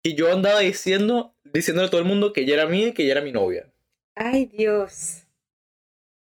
que 0.02 0.14
yo 0.14 0.32
andaba 0.32 0.60
diciendo, 0.60 1.34
diciéndole 1.44 1.88
a 1.88 1.90
todo 1.90 2.00
el 2.00 2.06
mundo 2.06 2.32
que 2.32 2.42
ella 2.42 2.54
era 2.54 2.66
mía 2.66 2.88
y 2.88 2.92
que 2.94 3.02
ella 3.02 3.12
era 3.12 3.20
mi 3.22 3.32
novia. 3.32 3.70
Ay, 4.14 4.46
Dios. 4.46 5.24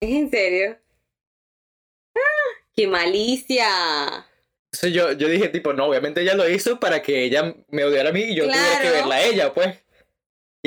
¿Es 0.01 0.11
en 0.11 0.31
serio? 0.31 0.79
¡Ah! 2.16 2.21
¡Qué 2.75 2.87
malicia! 2.87 3.66
Entonces 4.73 4.92
yo, 4.92 5.12
yo 5.12 5.29
dije, 5.29 5.49
tipo, 5.49 5.73
no, 5.73 5.87
obviamente 5.87 6.21
ella 6.23 6.35
lo 6.35 6.49
hizo 6.49 6.79
para 6.79 7.03
que 7.03 7.25
ella 7.25 7.55
me 7.68 7.85
odiara 7.85 8.11
a 8.11 8.12
mí 8.12 8.21
y 8.23 8.35
yo 8.37 8.44
tuviera 8.44 8.81
que 8.81 8.88
Claro. 8.88 8.97
verla 8.97 9.14
a 9.16 9.23
ella, 9.25 9.55
pues. 9.55 9.79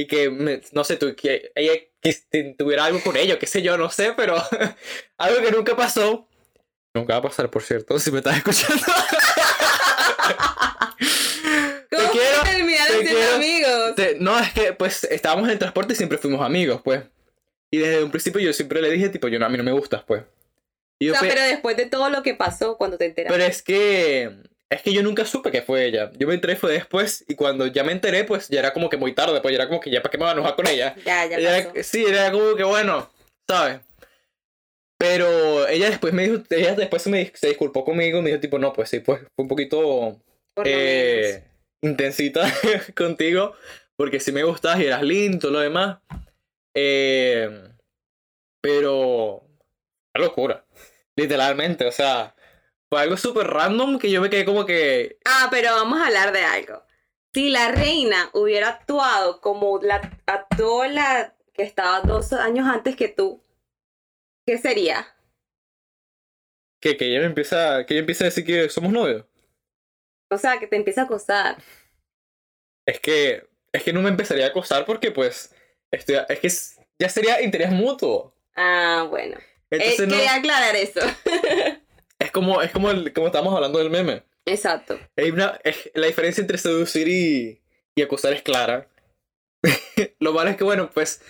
Y 0.01 0.07
que, 0.07 0.31
me- 0.31 0.61
no 0.71 0.83
sé, 0.83 0.97
tú, 0.97 1.15
que 1.15 1.51
ella 1.53 1.73
quis- 2.01 2.55
tuviera 2.57 2.85
algo 2.85 2.99
con 3.03 3.15
ella, 3.17 3.37
qué 3.37 3.45
sé 3.45 3.61
yo, 3.61 3.77
no 3.77 3.89
sé, 3.91 4.13
pero 4.17 4.35
algo 5.17 5.41
que 5.41 5.51
nunca 5.51 5.75
pasó. 5.75 6.27
Nunca 6.95 7.13
va 7.13 7.19
a 7.19 7.23
pasar, 7.29 7.51
por 7.51 7.61
cierto, 7.61 7.99
si 7.99 8.09
me 8.11 8.17
estás 8.17 8.37
escuchando. 8.37 8.83
¿Cómo 11.91 12.11
quiero, 12.11 12.41
terminaron 12.43 12.99
te 12.99 13.05
quiero. 13.05 13.35
amigos? 13.35 13.95
Te- 13.95 14.15
no, 14.19 14.39
es 14.39 14.51
que 14.53 14.73
pues 14.73 15.03
estábamos 15.05 15.45
en 15.45 15.51
el 15.51 15.59
transporte 15.59 15.93
y 15.93 15.95
siempre 15.95 16.17
fuimos 16.17 16.41
amigos, 16.43 16.81
pues. 16.83 17.03
Y 17.71 17.77
desde 17.77 18.03
un 18.03 18.11
principio 18.11 18.41
yo 18.41 18.53
siempre 18.53 18.81
le 18.81 18.89
dije, 18.89 19.09
tipo, 19.09 19.27
yo 19.27 19.37
no, 19.39 19.45
a 19.45 19.49
mí 19.49 19.57
no 19.57 19.63
me 19.63 19.71
gustas, 19.71 20.03
pues. 20.05 20.23
Y 20.99 21.07
yo, 21.07 21.13
O 21.13 21.15
sea, 21.15 21.27
pe- 21.27 21.35
pero 21.35 21.45
después 21.47 21.77
de 21.77 21.85
todo 21.85 22.09
lo 22.09 22.23
que 22.23 22.33
pasó 22.33 22.77
cuando 22.77 22.97
te 22.97 23.05
enteraste. 23.05 23.37
pero 23.37 23.47
es 23.49 23.61
que. 23.61 24.31
Es 24.71 24.81
que 24.81 24.93
yo 24.93 25.03
nunca 25.03 25.25
supe 25.25 25.51
que 25.51 25.61
fue 25.61 25.85
ella. 25.85 26.11
Yo 26.17 26.27
me 26.27 26.33
enteré 26.33 26.55
fue 26.55 26.71
después 26.71 27.25
y 27.27 27.35
cuando 27.35 27.67
ya 27.67 27.83
me 27.83 27.91
enteré, 27.91 28.23
pues 28.23 28.47
ya 28.47 28.59
era 28.59 28.71
como 28.71 28.89
que 28.89 28.95
muy 28.95 29.13
tarde, 29.13 29.41
pues 29.41 29.51
ya 29.51 29.57
era 29.57 29.67
como 29.67 29.81
que 29.81 29.91
ya 29.91 30.01
para 30.01 30.11
qué 30.11 30.17
me 30.17 30.23
voy 30.23 30.29
a 30.29 30.33
enojar 30.33 30.55
con 30.55 30.65
ella. 30.67 30.95
Ya, 31.05 31.25
ya 31.25 31.37
Ella 31.37 31.57
pasó. 31.57 31.71
era- 31.75 31.83
sí, 31.83 32.05
era 32.05 32.31
como 32.31 32.55
que 32.55 32.63
bueno, 32.63 33.11
¿sabes? 33.49 33.81
Pero 34.97 35.67
ella 35.67 35.89
después 35.89 36.13
me 36.13 36.23
dijo, 36.27 36.43
ella 36.51 36.75
después 36.75 37.01
se, 37.01 37.09
me, 37.09 37.31
se 37.35 37.49
disculpó 37.49 37.83
conmigo 37.83 38.19
y 38.19 38.21
me 38.21 38.29
dijo 38.29 38.39
tipo, 38.39 38.59
no, 38.59 38.71
pues 38.71 38.89
sí, 38.89 38.99
pues 38.99 39.19
fue 39.35 39.43
un 39.43 39.47
poquito 39.47 40.21
eh, 40.63 41.43
intensita 41.81 42.45
contigo, 42.95 43.53
porque 43.97 44.19
sí 44.19 44.31
me 44.31 44.43
gustabas 44.43 44.79
y 44.79 44.85
eras 44.85 45.01
lindo 45.01 45.35
y 45.37 45.39
todo 45.39 45.51
lo 45.53 45.59
demás. 45.59 45.97
Eh, 46.75 47.49
pero, 48.61 49.43
una 50.15 50.25
locura, 50.25 50.65
literalmente, 51.17 51.85
o 51.85 51.91
sea, 51.91 52.35
fue 52.91 53.01
algo 53.01 53.15
súper 53.15 53.47
random 53.47 53.97
que 53.97 54.11
yo 54.11 54.21
me 54.21 54.29
quedé 54.29 54.43
como 54.43 54.65
que, 54.65 55.17
Ah, 55.23 55.47
pero 55.49 55.73
vamos 55.73 55.97
a 55.99 56.07
hablar 56.07 56.33
de 56.33 56.43
algo. 56.43 56.83
Si 57.33 57.49
la 57.49 57.71
reina 57.71 58.29
hubiera 58.33 58.67
actuado 58.67 59.39
como 59.39 59.79
la 59.81 60.19
actuó 60.25 60.85
la 60.85 61.33
que 61.53 61.63
estaba 61.63 62.01
dos 62.01 62.33
años 62.33 62.67
antes 62.67 62.97
que 62.97 63.07
tú, 63.07 63.41
¿qué 64.45 64.57
sería? 64.57 65.07
que, 66.81 66.97
que 66.97 67.05
ella 67.05 67.19
me 67.19 67.27
empieza, 67.27 67.85
que 67.85 67.93
ella 67.93 68.01
empieza 68.01 68.25
a 68.25 68.29
decir 68.29 68.45
que 68.45 68.67
somos 68.67 68.91
novios. 68.91 69.25
O 70.29 70.37
sea, 70.37 70.59
que 70.59 70.67
te 70.67 70.75
empieza 70.75 71.01
a 71.01 71.05
acosar. 71.05 71.57
Es 72.85 72.99
que, 72.99 73.47
es 73.71 73.83
que 73.83 73.93
no 73.93 74.01
me 74.01 74.09
empezaría 74.09 74.47
a 74.47 74.49
acosar 74.49 74.85
porque 74.85 75.11
pues, 75.11 75.55
estoy, 75.91 76.17
es 76.27 76.39
que 76.39 76.49
ya 76.99 77.07
sería 77.07 77.41
interés 77.41 77.71
mutuo. 77.71 78.35
Ah, 78.55 79.05
bueno. 79.09 79.37
Eh, 79.69 79.77
Entonces 79.77 80.07
no, 80.07 80.15
quería 80.15 80.35
aclarar 80.35 80.75
eso. 80.75 80.99
es 82.21 82.31
como, 82.31 82.61
es 82.61 82.71
como, 82.71 82.89
el, 82.91 83.11
como 83.13 83.27
estábamos 83.27 83.53
hablando 83.55 83.79
del 83.79 83.89
meme. 83.89 84.23
Exacto. 84.45 84.99
Hay 85.17 85.31
una, 85.31 85.59
es- 85.63 85.91
la 85.93 86.07
diferencia 86.07 86.41
entre 86.41 86.57
seducir 86.57 87.07
y, 87.07 87.61
y 87.95 88.01
acosar 88.01 88.33
es 88.33 88.41
clara. 88.41 88.87
Lo 90.19 90.33
malo 90.33 90.49
es 90.49 90.57
que, 90.57 90.63
bueno, 90.63 90.89
pues, 90.93 91.21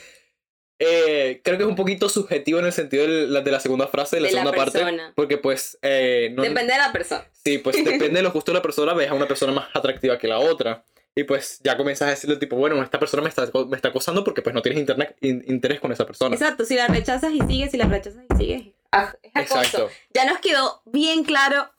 eh, 0.79 1.41
creo 1.43 1.57
que 1.57 1.63
es 1.63 1.69
un 1.69 1.75
poquito 1.75 2.09
subjetivo 2.09 2.59
en 2.59 2.65
el 2.65 2.73
sentido 2.73 3.03
de 3.05 3.27
la, 3.27 3.41
de 3.41 3.51
la 3.51 3.59
segunda 3.59 3.87
frase, 3.87 4.15
de 4.17 4.21
la 4.23 4.27
De 4.29 4.33
la 4.33 4.39
segunda 4.41 4.57
parte. 4.57 4.79
persona. 4.79 5.13
Porque, 5.15 5.37
pues, 5.37 5.77
eh, 5.81 6.29
no, 6.33 6.41
Depende 6.43 6.73
de 6.73 6.79
la 6.79 6.91
persona. 6.91 7.25
sí, 7.43 7.57
pues 7.59 7.75
depende 7.85 8.17
de 8.17 8.23
los 8.23 8.33
gustos 8.33 8.53
de 8.53 8.59
la 8.59 8.63
persona, 8.63 8.93
ves 8.93 9.09
a 9.09 9.13
una 9.13 9.27
persona 9.27 9.51
más 9.53 9.69
atractiva 9.73 10.17
que 10.17 10.27
la 10.27 10.39
otra. 10.39 10.83
Y 11.13 11.25
pues 11.25 11.59
ya 11.61 11.75
comienzas 11.75 12.07
a 12.07 12.11
decirle, 12.11 12.37
tipo, 12.37 12.55
bueno, 12.55 12.81
esta 12.81 12.97
persona 12.97 13.21
me 13.21 13.27
está, 13.27 13.49
me 13.67 13.75
está 13.75 13.89
acosando 13.89 14.23
porque 14.23 14.41
pues 14.41 14.55
no 14.55 14.61
tienes 14.61 14.79
internet, 14.79 15.17
in- 15.19 15.43
interés 15.45 15.81
con 15.81 15.91
esa 15.91 16.05
persona. 16.05 16.33
Exacto, 16.33 16.63
si 16.63 16.75
la 16.75 16.87
rechazas 16.87 17.33
y 17.33 17.41
sigues, 17.41 17.69
si 17.71 17.77
la 17.77 17.85
rechazas 17.85 18.23
y 18.33 18.37
sigues, 18.37 18.63
es 18.91 19.31
acoso. 19.35 19.59
Exacto. 19.61 19.89
Ya 20.13 20.25
nos 20.25 20.39
quedó 20.39 20.81
bien 20.85 21.23
claro 21.23 21.69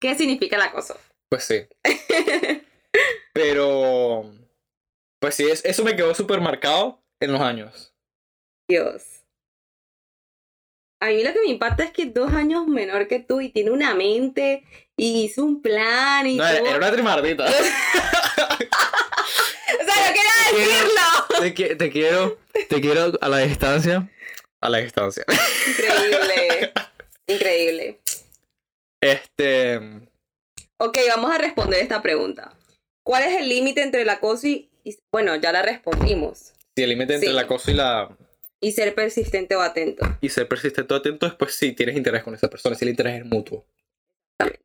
qué 0.00 0.14
significa 0.14 0.56
el 0.56 0.62
acoso. 0.62 0.98
Pues 1.30 1.44
sí. 1.44 1.66
Pero. 3.32 4.32
Pues 5.20 5.34
sí, 5.34 5.48
es, 5.48 5.64
eso 5.64 5.82
me 5.84 5.96
quedó 5.96 6.14
súper 6.14 6.40
marcado 6.40 7.02
en 7.20 7.32
los 7.32 7.40
años. 7.40 7.94
Dios. 8.68 9.02
A 11.02 11.06
mí 11.08 11.22
lo 11.22 11.32
que 11.32 11.40
me 11.40 11.48
impacta 11.50 11.84
es 11.84 11.90
que 11.92 12.06
dos 12.06 12.32
años 12.32 12.66
menor 12.66 13.06
que 13.06 13.20
tú 13.20 13.40
y 13.40 13.50
tiene 13.50 13.70
una 13.70 13.94
mente 13.94 14.64
y 14.96 15.24
hizo 15.24 15.44
un 15.44 15.60
plan 15.60 16.26
y 16.26 16.36
No, 16.36 16.46
era, 16.46 16.58
tuvo- 16.58 16.68
era 16.68 16.76
una 16.78 16.92
trimardita. 16.92 17.46
O 19.68 19.84
sea, 19.84 20.08
no 20.08 20.14
quería 20.14 20.66
decirlo. 20.78 21.76
te 21.76 21.90
quiero, 21.90 22.38
te 22.68 22.80
quiero 22.80 23.12
a 23.20 23.28
la 23.28 23.38
distancia. 23.38 24.08
A 24.66 24.68
la 24.68 24.78
distancia. 24.78 25.24
Increíble. 25.68 26.72
Increíble. 27.28 28.00
Este. 29.00 29.76
Ok, 30.78 30.98
vamos 31.08 31.30
a 31.32 31.38
responder 31.38 31.80
esta 31.80 32.02
pregunta. 32.02 32.52
¿Cuál 33.04 33.22
es 33.22 33.38
el 33.40 33.48
límite 33.48 33.82
entre 33.82 34.02
el 34.02 34.08
acoso 34.08 34.48
y, 34.48 34.68
y- 34.82 34.98
Bueno, 35.12 35.36
ya 35.36 35.52
la 35.52 35.62
respondimos. 35.62 36.52
Si 36.76 36.82
el 36.82 36.88
límite 36.90 37.14
entre 37.14 37.28
Sí. 37.28 37.32
el 37.32 37.38
acoso 37.38 37.70
y 37.70 37.74
la. 37.74 38.16
Y 38.60 38.72
ser 38.72 38.94
persistente 38.94 39.54
o 39.54 39.60
atento. 39.60 40.04
Y 40.20 40.28
ser 40.30 40.48
persistente 40.48 40.92
o 40.92 40.96
atento, 40.96 41.26
después 41.26 41.54
sí 41.54 41.72
tienes 41.72 41.96
interés 41.96 42.24
con 42.24 42.34
esa 42.34 42.48
persona, 42.50 42.74
si 42.74 42.84
el 42.84 42.90
interés 42.90 43.20
es 43.20 43.24
mutuo. 43.26 43.64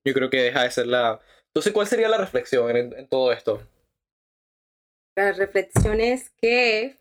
Yo 0.03 0.13
creo 0.13 0.29
que 0.29 0.41
deja 0.41 0.63
de 0.63 0.71
ser 0.71 0.87
la. 0.87 1.19
Entonces, 1.47 1.73
¿cuál 1.73 1.85
sería 1.87 2.07
la 2.09 2.17
reflexión 2.17 2.75
en, 2.75 2.93
en 2.97 3.07
todo 3.07 3.31
esto? 3.31 3.61
La 5.15 5.33
reflexión 5.33 5.99
es 5.99 6.31
que... 6.41 6.97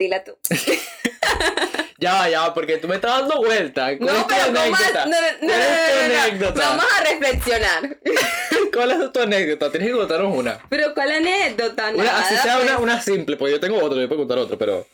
Dila 0.00 0.24
tú. 0.24 0.36
Ya 1.98 2.12
va, 2.12 2.28
ya 2.28 2.40
va, 2.42 2.52
porque 2.54 2.76
tú 2.76 2.88
me 2.88 2.96
estás 2.96 3.20
dando 3.20 3.38
vuelta. 3.38 3.96
¿Cuál 3.96 4.00
No, 4.12 4.16
es 4.20 4.26
tu 4.26 4.34
pero 4.34 4.46
¿cómo 4.48 4.58
anécdota? 4.60 5.02
has- 5.02 5.08
no, 5.08 5.16
no, 5.20 5.28
no, 5.32 5.48
¿Cuál 5.48 5.60
es 5.62 5.88
tu 5.88 6.12
no, 6.12 6.20
anécdota? 6.22 6.60
Vamos 6.68 6.84
a 6.92 7.04
reflexionar. 7.04 7.96
¿Cuál 8.74 8.90
es 8.90 9.12
tu 9.12 9.20
anécdota? 9.20 9.70
Tienes 9.70 9.88
que 9.88 9.94
contarnos 9.96 10.36
una. 10.36 10.60
Pero 10.68 10.92
¿cuál 10.94 11.10
anécdota? 11.12 11.90
Una, 11.94 12.04
Nada, 12.04 12.20
así 12.20 12.36
sea 12.36 12.56
pues. 12.56 12.66
una, 12.68 12.78
una 12.80 13.00
simple, 13.00 13.36
porque 13.38 13.52
yo 13.52 13.60
tengo 13.60 13.82
otra, 13.82 13.98
yo 13.98 14.08
puedo 14.08 14.20
contar 14.20 14.36
otra, 14.38 14.58
pero. 14.58 14.86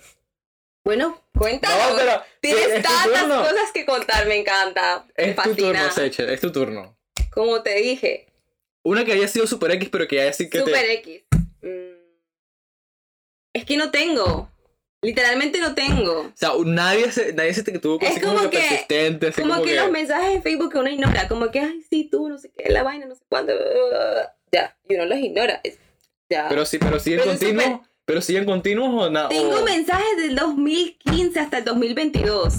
Bueno, 0.85 1.21
cuéntanos. 1.37 1.93
Pero. 1.97 2.23
Tienes 2.41 2.67
es 2.69 2.77
tu 2.77 2.89
tantas 2.89 3.25
cosas 3.25 3.73
que 3.75 3.85
contar, 3.85 4.27
me 4.27 4.37
encanta. 4.37 5.05
Me 5.19 5.31
Es 5.31 5.35
tu 5.35 5.43
fascina. 5.43 5.57
turno, 5.81 5.91
Seche, 5.91 6.33
es 6.33 6.41
tu 6.41 6.53
turno. 6.53 6.97
Como 7.33 7.63
te 7.65 7.75
dije, 7.75 8.29
Una 8.85 9.05
que 9.05 9.13
haya 9.15 9.27
sido 9.27 9.49
super 9.49 9.73
X, 9.73 9.89
pero 9.91 10.07
que 10.07 10.21
haya 10.21 10.33
sido 10.33 10.51
que 10.51 10.59
Super 10.61 10.75
te. 10.83 10.93
X. 10.93 11.23
Mm. 11.63 11.93
Es 13.55 13.65
que 13.65 13.77
no 13.77 13.91
tengo. 13.91 14.52
Literalmente 15.05 15.59
no 15.61 15.75
tengo. 15.75 16.21
O 16.21 16.33
sea, 16.35 16.53
nadie 16.65 17.11
se, 17.11 17.33
nadie 17.33 17.53
se 17.55 17.63
tuvo 17.65 18.01
Es 18.01 18.11
así 18.13 18.21
como, 18.21 18.37
como 18.37 18.51
que, 18.51 18.57
que- 18.59 18.63
persistente, 18.69 19.27
así 19.29 19.43
como, 19.43 19.55
como, 19.55 19.65
que, 19.67 19.75
los 19.75 19.91
mensajes 19.91 20.37
en 20.37 20.43
Facebook 20.43 20.73
que 20.73 20.79
uno 20.79 20.89
ignora, 20.89 21.27
como 21.29 21.51
que, 21.51 21.59
ay, 21.61 21.85
sí, 21.91 22.09
tú, 22.11 22.29
no 22.29 22.39
sé 22.39 22.51
qué, 22.57 22.71
la 22.71 22.83
vaina, 22.85 23.07
no 23.07 23.15
sé 23.17 23.23
cuándo. 23.29 23.53
Ya, 24.53 24.77
y 24.89 24.95
uno 24.95 25.07
los 25.07 25.19
ignora. 25.19 25.61
Es- 25.65 25.79
Ya. 26.31 26.49
Pero 26.49 26.65
sí, 26.65 26.79
pero 26.79 26.97
es 26.97 27.03
continuos. 27.25 27.81
Pero 28.05 28.21
siguen 28.21 28.45
continuos 28.45 28.89
o 28.95 29.11
nada. 29.11 29.29
Tengo 29.29 29.63
mensajes 29.63 30.17
del 30.19 30.35
2015 30.37 31.39
hasta 31.41 31.59
el 31.59 31.65
2022. 31.65 32.55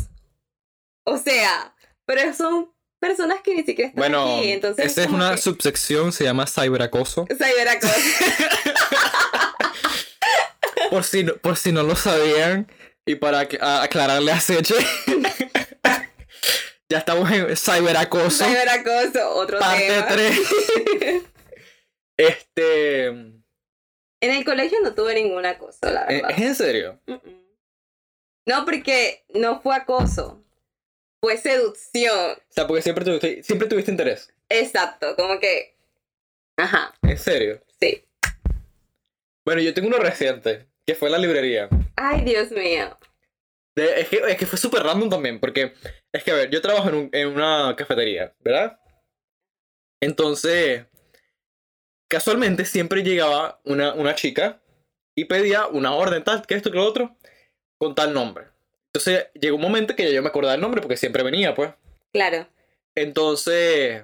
O 1.06 1.18
sea, 1.18 1.76
pero 2.06 2.34
son 2.34 2.72
personas 3.00 3.40
que 3.44 3.54
ni 3.56 3.64
siquiera 3.64 3.90
están 3.90 4.00
Bueno, 4.02 4.38
aquí. 4.38 4.52
Entonces, 4.52 4.86
esta 4.86 5.04
es 5.04 5.10
una 5.10 5.32
que- 5.32 5.38
subsección, 5.42 6.12
se 6.14 6.24
llama 6.24 6.46
cyberacoso. 6.48 7.26
Cyberacoso. 7.28 7.94
Por 10.94 11.04
si, 11.06 11.24
no- 11.24 11.36
por 11.38 11.58
si 11.58 11.72
no 11.72 11.82
lo 11.82 11.96
sabían, 11.96 12.72
y 13.04 13.16
para 13.16 13.48
que- 13.48 13.58
a- 13.60 13.82
aclararle 13.82 14.32
a 14.32 14.40
Seche, 14.40 14.76
ya 16.88 17.00
estamos 17.00 17.32
en 17.32 17.58
cyberacoso, 17.58 18.46
Cyberacoso, 18.46 19.28
otro 19.32 19.58
parte 19.58 19.88
tema. 19.88 20.08
3. 20.08 20.40
Este. 22.18 23.08
En 23.08 23.42
el 24.22 24.46
colegio 24.46 24.78
no 24.84 24.94
tuve 24.94 25.16
ningún 25.16 25.48
acoso, 25.48 25.80
la 25.90 26.02
¿Es 26.04 26.22
verdad. 26.22 26.40
en 26.40 26.56
serio? 26.56 27.00
No, 28.46 28.64
porque 28.64 29.26
no 29.34 29.62
fue 29.62 29.76
acoso. 29.76 30.46
Fue 31.24 31.38
seducción. 31.40 32.34
O 32.34 32.54
sea, 32.54 32.68
porque 32.68 32.84
siempre 32.84 33.04
tuviste, 33.04 33.42
siempre 33.42 33.68
tuviste 33.68 33.90
interés. 33.90 34.32
Exacto, 34.48 35.16
como 35.16 35.40
que. 35.40 35.76
Ajá, 36.58 36.94
¿En 37.02 37.18
serio? 37.18 37.64
sí. 37.82 38.06
Bueno, 39.44 39.60
yo 39.62 39.74
tengo 39.74 39.88
uno 39.88 39.98
reciente, 39.98 40.68
que 40.86 40.96
fue 40.96 41.08
en 41.08 41.14
la 41.14 41.18
librería. 41.18 41.70
Ay, 41.96 42.22
Dios 42.22 42.52
mío. 42.52 42.98
De- 43.76 44.02
es, 44.02 44.10
que, 44.10 44.18
es 44.18 44.38
que 44.38 44.46
fue 44.46 44.58
súper 44.60 44.84
random 44.84 45.10
también, 45.10 45.40
porque 45.40 45.74
es 46.14 46.24
que, 46.24 46.32
a 46.32 46.36
ver, 46.36 46.50
yo 46.50 46.62
trabajo 46.62 46.90
en, 46.90 46.96
un- 46.96 47.10
en 47.12 47.28
una 47.28 47.76
cafetería, 47.76 48.34
¿verdad? 48.40 48.80
Entonces, 50.02 50.86
casualmente 52.10 52.66
siempre 52.66 53.04
llegaba 53.04 53.62
una, 53.64 53.94
una 53.94 54.16
chica 54.16 54.62
y 55.18 55.26
pedía 55.26 55.68
una 55.68 55.94
orden 55.96 56.24
tal, 56.24 56.46
que 56.46 56.56
esto, 56.56 56.72
que 56.72 56.78
lo 56.78 56.86
otro, 56.86 57.18
con 57.80 57.96
tal 57.96 58.14
nombre. 58.14 58.48
Entonces, 58.94 59.28
llegó 59.34 59.56
un 59.56 59.62
momento 59.62 59.96
que 59.96 60.04
ya 60.04 60.12
yo 60.12 60.22
me 60.22 60.28
acordaba 60.30 60.56
el 60.56 60.62
nombre, 60.62 60.82
porque 60.82 60.98
siempre 60.98 61.24
venía, 61.24 61.56
pues. 61.56 61.74
Claro. 62.12 62.48
Entonces, 62.96 64.04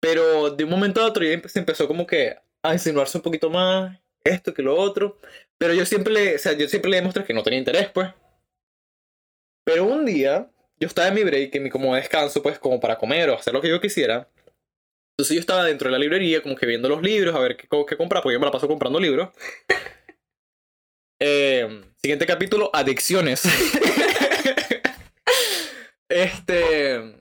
pero 0.00 0.50
de 0.50 0.64
un 0.64 0.70
momento 0.70 1.00
a 1.00 1.06
otro 1.06 1.24
ya 1.24 1.40
se 1.48 1.58
empezó 1.60 1.86
como 1.86 2.06
que 2.06 2.36
a 2.62 2.72
insinuarse 2.72 3.16
un 3.18 3.22
poquito 3.22 3.48
más, 3.50 3.96
esto 4.24 4.52
que 4.52 4.62
lo 4.62 4.76
otro. 4.76 5.18
Pero 5.60 5.74
yo 5.74 5.84
siempre 5.84 6.12
le, 6.12 6.36
o 6.36 6.38
sea, 6.38 6.54
yo 6.54 6.66
siempre 6.68 6.90
le 6.90 6.96
demostré 6.96 7.24
que 7.24 7.34
no 7.34 7.42
tenía 7.42 7.58
interés, 7.58 7.90
pues. 7.90 8.08
Pero 9.64 9.84
un 9.84 10.06
día, 10.06 10.50
yo 10.80 10.88
estaba 10.88 11.08
en 11.08 11.14
mi 11.14 11.22
break, 11.22 11.54
en 11.54 11.64
mi 11.64 11.70
como 11.70 11.94
descanso, 11.94 12.42
pues, 12.42 12.58
como 12.58 12.80
para 12.80 12.96
comer 12.96 13.28
o 13.28 13.34
hacer 13.34 13.52
lo 13.52 13.60
que 13.60 13.68
yo 13.68 13.80
quisiera. 13.80 14.26
Entonces 15.12 15.34
yo 15.34 15.40
estaba 15.40 15.64
dentro 15.64 15.88
de 15.88 15.92
la 15.92 15.98
librería, 15.98 16.42
como 16.42 16.56
que 16.56 16.64
viendo 16.64 16.88
los 16.88 17.02
libros, 17.02 17.34
a 17.34 17.40
ver 17.40 17.58
qué, 17.58 17.68
qué 17.68 17.96
comprar, 17.98 18.22
porque 18.22 18.32
yo 18.32 18.40
me 18.40 18.46
la 18.46 18.52
paso 18.52 18.68
comprando 18.68 18.98
libros. 18.98 19.30
Eh, 21.22 21.82
siguiente 21.98 22.24
capítulo, 22.24 22.70
adicciones. 22.72 23.42
este. 26.08 27.20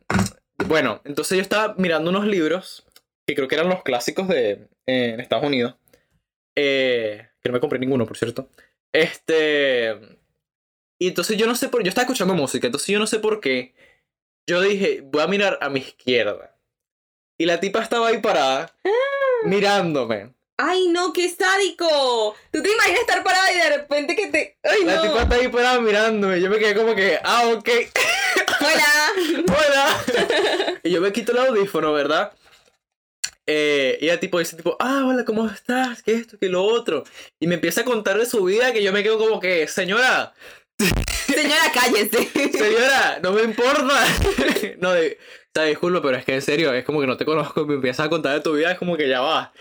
Bueno, 0.66 1.02
entonces 1.04 1.36
yo 1.36 1.42
estaba 1.42 1.76
mirando 1.78 2.10
unos 2.10 2.26
libros 2.26 2.86
que 3.28 3.36
creo 3.36 3.50
que 3.50 3.56
eran 3.56 3.68
los 3.68 3.84
clásicos 3.84 4.30
de 4.30 4.70
en 4.88 5.20
Estados 5.20 5.46
Unidos. 5.46 5.76
Eh, 6.56 7.29
que 7.42 7.50
no 7.50 7.54
me 7.54 7.60
compré 7.60 7.80
ninguno, 7.80 8.06
por 8.06 8.18
cierto. 8.18 8.50
Este. 8.94 9.98
Y 11.00 11.08
entonces 11.10 11.38
yo 11.38 11.48
no 11.48 11.56
sé 11.56 11.70
por. 11.70 11.84
Yo 11.84 11.90
estaba 11.90 12.04
escuchando 12.04 12.34
música, 12.34 12.68
entonces 12.68 12.88
yo 12.88 13.00
no 13.00 13.08
sé 13.08 13.20
por 13.20 13.40
qué. 13.40 13.74
Yo 14.48 14.62
dije, 14.62 15.02
voy 15.04 15.22
a 15.22 15.28
mirar 15.28 15.58
a 15.62 15.70
mi 15.70 15.80
izquierda. 15.80 16.58
Y 17.38 17.46
la 17.46 17.60
tipa 17.60 17.82
estaba 17.82 18.08
ahí 18.08 18.20
parada, 18.20 18.76
mirándome. 19.46 20.34
¡Ay, 20.58 20.90
no, 20.90 21.14
qué 21.14 21.30
sádico! 21.30 22.36
¿Tú 22.52 22.62
te 22.62 22.70
imaginas 22.70 23.00
estar 23.00 23.24
parada 23.24 23.50
y 23.54 23.58
de 23.58 23.78
repente 23.78 24.14
que 24.14 24.28
te. 24.28 24.58
¡Ay, 24.64 24.84
La 24.84 24.96
no! 24.96 25.02
tipa 25.04 25.22
está 25.22 25.36
ahí 25.36 25.48
parada 25.48 25.80
mirándome. 25.80 26.42
Yo 26.42 26.50
me 26.50 26.60
quedé 26.60 26.76
como 26.76 26.96
que, 26.96 27.18
ah, 27.24 27.48
ok. 27.56 27.70
¡Hola! 28.60 29.46
hola. 29.58 30.80
y 30.84 30.90
yo 30.92 31.00
me 31.00 31.14
quito 31.14 31.32
el 31.32 31.38
audífono, 31.38 31.94
¿verdad? 31.94 32.34
Eh, 33.52 33.98
y 34.00 34.06
ella 34.06 34.20
tipo 34.20 34.38
dice 34.38 34.56
tipo, 34.56 34.78
ah, 34.80 35.06
hola, 35.08 35.26
¿cómo 35.26 35.48
estás? 35.48 36.04
¿Qué 36.04 36.14
esto? 36.14 36.38
¿Qué 36.40 36.50
lo 36.50 36.64
otro? 36.64 37.04
Y 37.40 37.48
me 37.48 37.56
empieza 37.56 37.82
a 37.82 37.84
contar 37.84 38.20
de 38.20 38.28
su 38.28 38.44
vida 38.44 38.72
que 38.74 38.84
yo 38.84 38.94
me 38.94 39.02
quedo 39.02 39.18
como 39.18 39.40
que, 39.40 39.68
señora, 39.68 40.34
Señora, 41.26 41.72
cállese. 41.74 42.30
señora, 42.52 43.20
no 43.24 43.32
me 43.32 43.42
importa. 43.44 44.06
no, 44.80 44.92
de, 44.94 45.18
o 45.20 45.50
sea, 45.54 45.64
disculpa, 45.64 46.00
pero 46.02 46.18
es 46.18 46.26
que 46.26 46.36
en 46.36 46.42
serio, 46.44 46.74
es 46.74 46.84
como 46.86 47.02
que 47.02 47.08
no 47.08 47.18
te 47.18 47.26
conozco 47.26 47.66
me 47.66 47.76
empiezas 47.76 48.06
a 48.06 48.10
contar 48.10 48.34
de 48.36 48.42
tu 48.42 48.54
vida, 48.54 48.72
es 48.72 48.78
como 48.78 48.96
que 48.96 49.10
ya 49.10 49.22
va. 49.22 49.52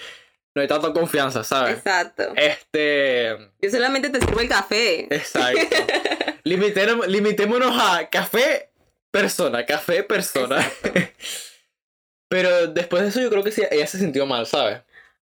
No 0.54 0.62
hay 0.62 0.68
tanta 0.68 0.92
confianza, 0.92 1.44
¿sabes? 1.44 1.78
Exacto. 1.78 2.32
Este... 2.36 3.36
Yo 3.62 3.70
solamente 3.70 4.10
te 4.10 4.20
sirvo 4.20 4.40
el 4.40 4.48
café. 4.48 5.06
Exacto. 5.14 5.60
Limitemos- 6.44 7.06
limitémonos 7.06 7.72
a 7.80 8.08
café, 8.10 8.70
persona, 9.10 9.64
café, 9.64 10.02
persona. 10.02 10.58
Pero 12.28 12.66
después 12.68 13.02
de 13.02 13.08
eso 13.08 13.20
yo 13.20 13.30
creo 13.30 13.42
que 13.42 13.52
sí, 13.52 13.62
ella 13.70 13.86
se 13.86 13.98
sintió 13.98 14.26
mal, 14.26 14.46
¿sabes? 14.46 14.80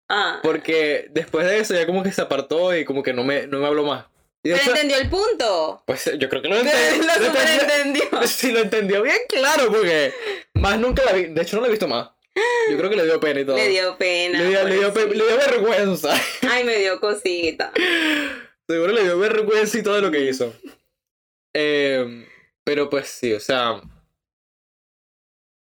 Ah. 0.08 0.40
Porque 0.42 1.06
después 1.10 1.46
de 1.46 1.58
eso 1.58 1.74
ya 1.74 1.86
como 1.86 2.02
que 2.02 2.12
se 2.12 2.22
apartó 2.22 2.74
y 2.76 2.84
como 2.84 3.02
que 3.02 3.12
no 3.12 3.24
me, 3.24 3.46
no 3.46 3.58
me 3.58 3.66
habló 3.66 3.84
más. 3.84 4.04
Y 4.42 4.50
Pero 4.50 4.56
después- 4.56 4.74
entendió 4.76 4.98
el 4.98 5.08
punto. 5.08 5.82
pues 5.86 6.10
yo 6.18 6.28
creo 6.28 6.42
que 6.42 6.48
lo 6.48 6.54
Lo 6.56 6.60
entendió. 6.60 7.06
lo 7.06 7.40
entendió-. 7.62 8.26
Sí, 8.26 8.52
lo 8.52 8.58
entendió 8.60 9.02
bien 9.02 9.16
claro 9.28 9.70
porque 9.70 10.12
más 10.54 10.78
nunca 10.78 11.02
la 11.04 11.12
vi. 11.12 11.24
De 11.26 11.42
hecho 11.42 11.56
no 11.56 11.62
la 11.62 11.68
he 11.68 11.70
visto 11.70 11.88
más. 11.88 12.10
Yo 12.70 12.76
creo 12.76 12.90
que 12.90 12.96
le 12.96 13.04
dio 13.04 13.20
pena 13.20 13.40
y 13.40 13.44
todo. 13.46 13.56
Le 13.56 13.68
dio 13.68 13.96
pena. 13.96 14.38
Le 14.40 14.48
dio, 14.48 14.64
le 14.64 14.74
dio 14.74 14.92
pe- 14.92 15.02
pobrecito. 15.02 15.24
le 15.24 15.30
dio 15.30 15.36
vergüenza. 15.38 16.14
Ay, 16.50 16.64
me 16.64 16.76
dio 16.78 16.98
cosita. 17.00 17.72
Seguro 18.68 18.92
le 18.92 19.02
dio 19.04 19.18
vergüenza 19.18 19.78
y 19.78 19.82
todo 19.82 20.00
lo 20.00 20.10
que 20.10 20.20
hizo. 20.20 20.52
Eh, 21.54 22.26
pero 22.64 22.90
pues 22.90 23.08
sí, 23.08 23.32
o 23.32 23.40
sea. 23.40 23.80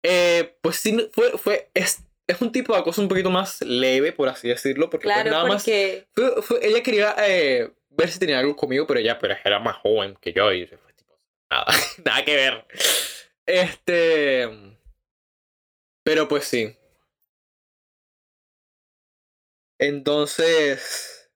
Eh, 0.03 0.57
pues 0.63 0.77
sí, 0.77 1.11
fue, 1.13 1.37
fue, 1.39 1.71
es, 1.75 2.03
es 2.27 2.41
un 2.41 2.53
tipo 2.53 2.73
de 2.75 2.81
acoso 2.81 3.01
un 3.03 3.09
poquito 3.09 3.31
más 3.31 3.61
leve, 3.63 4.13
por 4.13 4.29
así 4.29 4.49
decirlo, 4.49 4.91
porque 4.91 5.05
pues 5.05 5.25
nada 5.25 5.45
más. 5.47 5.65
fue- 5.65 6.07
fue- 6.43 6.67
ella 6.67 6.83
quería 6.83 7.15
eh, 7.27 7.71
ver 7.91 8.09
si 8.11 8.19
tenía 8.19 8.39
algo 8.39 8.55
conmigo, 8.57 8.87
pero 8.87 9.01
ella 9.01 9.19
pero 9.19 9.35
era 9.45 9.59
más 9.59 9.77
joven 9.77 10.17
que 10.21 10.33
yo 10.33 10.53
y 10.53 10.67
fue 10.67 10.93
tipo, 10.95 11.19
nada, 11.51 11.67
nada 12.05 12.25
que 12.25 12.37
ver. 12.37 12.67
Este. 13.47 14.49
Pero 16.05 16.29
pues 16.29 16.45
sí. 16.45 16.75
Entonces. 19.79 21.31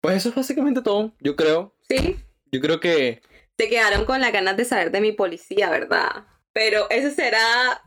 Pues 0.00 0.16
eso 0.16 0.28
es 0.28 0.34
básicamente 0.34 0.82
todo, 0.82 1.12
yo 1.20 1.34
creo. 1.36 1.74
Sí, 1.88 2.16
Yo 2.52 2.60
creo 2.60 2.78
que. 2.80 3.20
se 3.58 3.68
quedaron 3.68 4.04
con 4.04 4.20
las 4.20 4.32
ganas 4.32 4.56
de 4.56 4.64
saber 4.64 4.90
de 4.92 5.00
mi 5.00 5.12
policía, 5.12 5.70
¿verdad? 5.70 6.26
Pero 6.56 6.88
eso 6.88 7.14
será. 7.14 7.82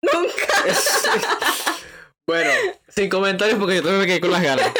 Nunca. 0.00 0.64
bueno, 2.28 2.50
sin 2.86 3.10
comentarios 3.10 3.58
porque 3.58 3.74
yo 3.74 3.82
también 3.82 4.00
me 4.00 4.06
quedé 4.06 4.20
con 4.20 4.30
las 4.30 4.42
ganas. 4.42 4.72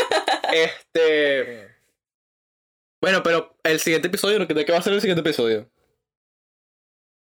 Este. 0.53 1.75
Bueno, 3.03 3.25
pero 3.25 3.57
el 3.65 3.81
siguiente 3.81 4.07
episodio, 4.07 4.47
¿de 4.47 4.65
qué 4.65 4.71
va 4.71 4.79
a 4.79 4.83
ser 4.83 4.93
el 4.93 5.01
siguiente 5.01 5.23
episodio? 5.29 5.69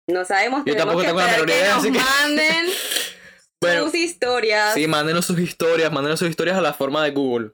No 0.07 0.23
sabemos, 0.23 0.61
Yo 0.67 0.75
tampoco 0.75 0.99
que 0.99 1.07
tengo 1.07 1.19
la 1.19 1.25
menor 1.25 1.47
que 1.47 1.55
idea, 1.57 1.69
nos 1.73 1.83
así 1.83 1.91
que- 1.91 1.99
manden 1.99 2.67
Bueno, 3.61 3.85
sus 3.85 3.95
historias. 3.95 4.75
Sí, 4.75 4.85
mándenos 4.85 5.25
sus 5.25 5.39
historias, 5.39 5.91
mándenos 5.91 6.19
sus 6.19 6.29
historias 6.29 6.57
a 6.57 6.61
la 6.61 6.73
forma 6.73 7.03
de 7.03 7.09
Google. 7.09 7.53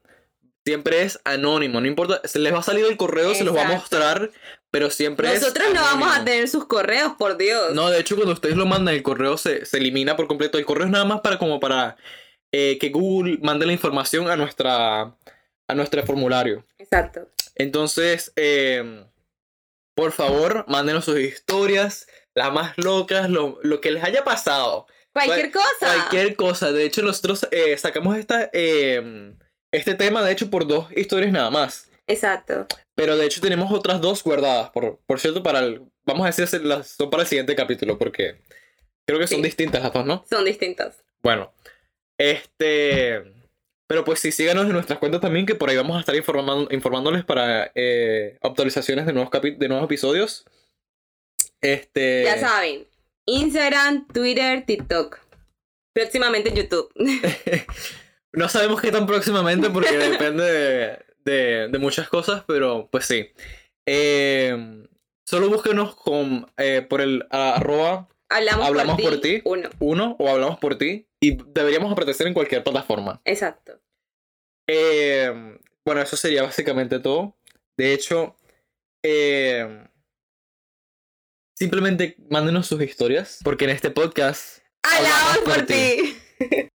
Siempre 0.66 1.04
es 1.04 1.20
anónimo, 1.24 1.82
no 1.82 1.88
importa, 1.88 2.22
se 2.26 2.38
les 2.38 2.54
va 2.54 2.60
a 2.60 2.64
salir 2.64 2.86
el 2.86 2.98
correo, 2.98 3.34
se 3.34 3.44
los 3.44 3.56
va 3.56 3.64
a 3.64 3.72
mostrar, 3.72 4.30
pero 4.70 4.90
siempre 4.90 5.34
es 5.34 5.42
Nosotros 5.42 5.68
no 5.74 5.82
vamos 5.82 6.16
a 6.16 6.24
tener 6.24 6.48
sus 6.48 6.66
correos, 6.66 7.14
por 7.18 7.38
Dios. 7.38 7.74
No, 7.74 7.90
de 7.90 8.00
hecho, 8.00 8.16
cuando 8.16 8.34
ustedes 8.34 8.56
lo 8.56 8.66
mandan, 8.66 8.94
el 8.94 9.02
correo 9.02 9.38
se, 9.38 9.66
se 9.66 9.78
elimina 9.78 10.16
por 10.16 10.28
completo. 10.28 10.58
El 10.58 10.66
correo 10.66 10.86
es 10.86 10.92
nada 10.92 11.06
más 11.06 11.22
para 11.22 11.40
como 11.40 11.60
para 11.60 11.98
eh, 12.52 12.78
que 12.80 12.90
Google 12.90 13.40
mande 13.42 13.66
la 13.66 13.74
información 13.74 14.30
a 14.30 14.36
nuestra 14.36 15.16
a 15.70 15.76
nuestro 15.76 16.04
formulario. 16.04 16.66
Exacto. 16.78 17.30
Entonces, 17.56 18.34
eh, 18.36 19.06
por 19.96 20.12
favor, 20.12 20.66
mándenos 20.68 21.06
sus 21.06 21.20
historias, 21.20 22.08
las 22.34 22.52
más 22.52 22.78
locas, 22.78 23.30
lo, 23.30 23.60
lo 23.64 23.80
que 23.80 23.92
les 23.92 24.04
haya 24.04 24.24
pasado. 24.24 24.88
Cualquier 25.14 25.52
cosa. 25.52 25.68
Cualquier 25.80 26.36
cosa. 26.36 26.72
De 26.72 26.86
hecho, 26.86 27.02
nosotros 27.02 27.48
eh, 27.52 27.78
sacamos 27.78 28.18
esta, 28.18 28.50
eh, 28.54 29.36
este 29.72 29.96
tema, 29.96 30.24
de 30.24 30.32
hecho, 30.32 30.50
por 30.50 30.68
dos 30.68 30.88
historias 30.96 31.32
nada 31.32 31.50
más. 31.50 31.90
Exacto. 32.08 32.66
Pero 32.96 33.16
de 33.18 33.26
hecho 33.26 33.40
tenemos 33.42 33.72
otras 33.72 34.02
dos 34.02 34.24
guardadas. 34.24 34.72
Por, 34.72 35.00
por 35.06 35.20
cierto, 35.20 35.44
para 35.44 35.60
el, 35.60 35.82
vamos 36.06 36.24
a 36.24 36.32
decir 36.42 36.62
las 36.66 36.88
son 36.90 37.10
para 37.10 37.24
el 37.24 37.30
siguiente 37.30 37.56
capítulo, 37.56 37.98
porque 37.98 38.42
creo 39.08 39.20
que 39.20 39.28
son 39.28 39.38
Sí. 39.38 39.44
distintas 39.44 39.84
las 39.84 39.94
dos, 39.94 40.06
¿no? 40.06 40.26
Son 40.30 40.44
distintos. 40.46 40.96
Bueno, 41.22 41.54
este... 42.18 43.24
Pero 43.88 44.04
pues 44.06 44.20
sí, 44.20 44.32
síganos 44.32 44.66
en 44.68 44.74
nuestras 44.74 45.00
cuentas 45.00 45.20
también, 45.22 45.48
que 45.48 45.56
por 45.56 45.70
ahí 45.70 45.76
vamos 45.76 45.98
a 45.98 46.02
estar 46.02 46.16
informando, 46.16 46.68
informándoles 46.72 47.26
para 47.26 47.72
eh, 47.74 48.38
actualizaciones 48.42 49.08
de 49.08 49.14
nuevos, 49.14 49.32
capi- 49.32 49.58
de 49.58 49.68
nuevos 49.68 49.86
episodios. 49.86 50.46
Este... 51.62 52.24
Ya 52.26 52.38
saben. 52.38 52.88
Instagram, 53.26 54.08
Twitter, 54.08 54.64
TikTok. 54.66 55.20
Próximamente 55.94 56.54
YouTube. 56.54 56.92
No 58.34 58.48
sabemos 58.50 58.82
qué 58.82 58.92
tan 58.92 59.06
próximamente 59.08 59.70
porque 59.70 59.98
depende 59.98 60.44
de, 60.44 61.06
de- 61.26 61.68
de 61.70 61.80
muchas 61.80 62.08
cosas, 62.10 62.44
pero 62.48 62.88
pues 62.92 63.06
sí. 63.06 63.30
Eh, 63.88 64.86
solo 65.28 65.50
búsquenos 65.50 65.96
con, 65.96 66.52
eh, 66.58 66.82
por 66.88 67.02
el 67.02 67.26
arroba 67.32 68.08
Hablamos, 68.32 68.68
Hablamos 68.68 69.02
por, 69.02 69.20
ti. 69.22 69.42
Uno. 69.46 69.70
uno 69.80 70.16
o 70.20 70.30
hablamos 70.30 70.60
por 70.60 70.78
ti 70.78 71.08
y 71.20 71.36
deberíamos 71.52 71.92
aparecer 71.92 72.28
en 72.28 72.36
cualquier 72.36 72.64
plataforma. 72.64 73.20
Exacto. 73.26 73.82
Eh, 74.70 75.58
bueno, 75.84 76.02
eso 76.02 76.16
sería 76.16 76.44
básicamente 76.44 77.00
todo. 77.00 77.36
De 77.76 77.94
hecho, 77.94 78.36
simplemente 81.58 82.16
mándenos 82.30 82.68
sus 82.68 82.82
historias 82.84 83.40
porque 83.44 83.66
en 83.66 83.72
este 83.72 83.90
podcast 83.90 84.60
Hablamos 84.84 85.38
por 85.40 85.66
ti. 85.66 86.18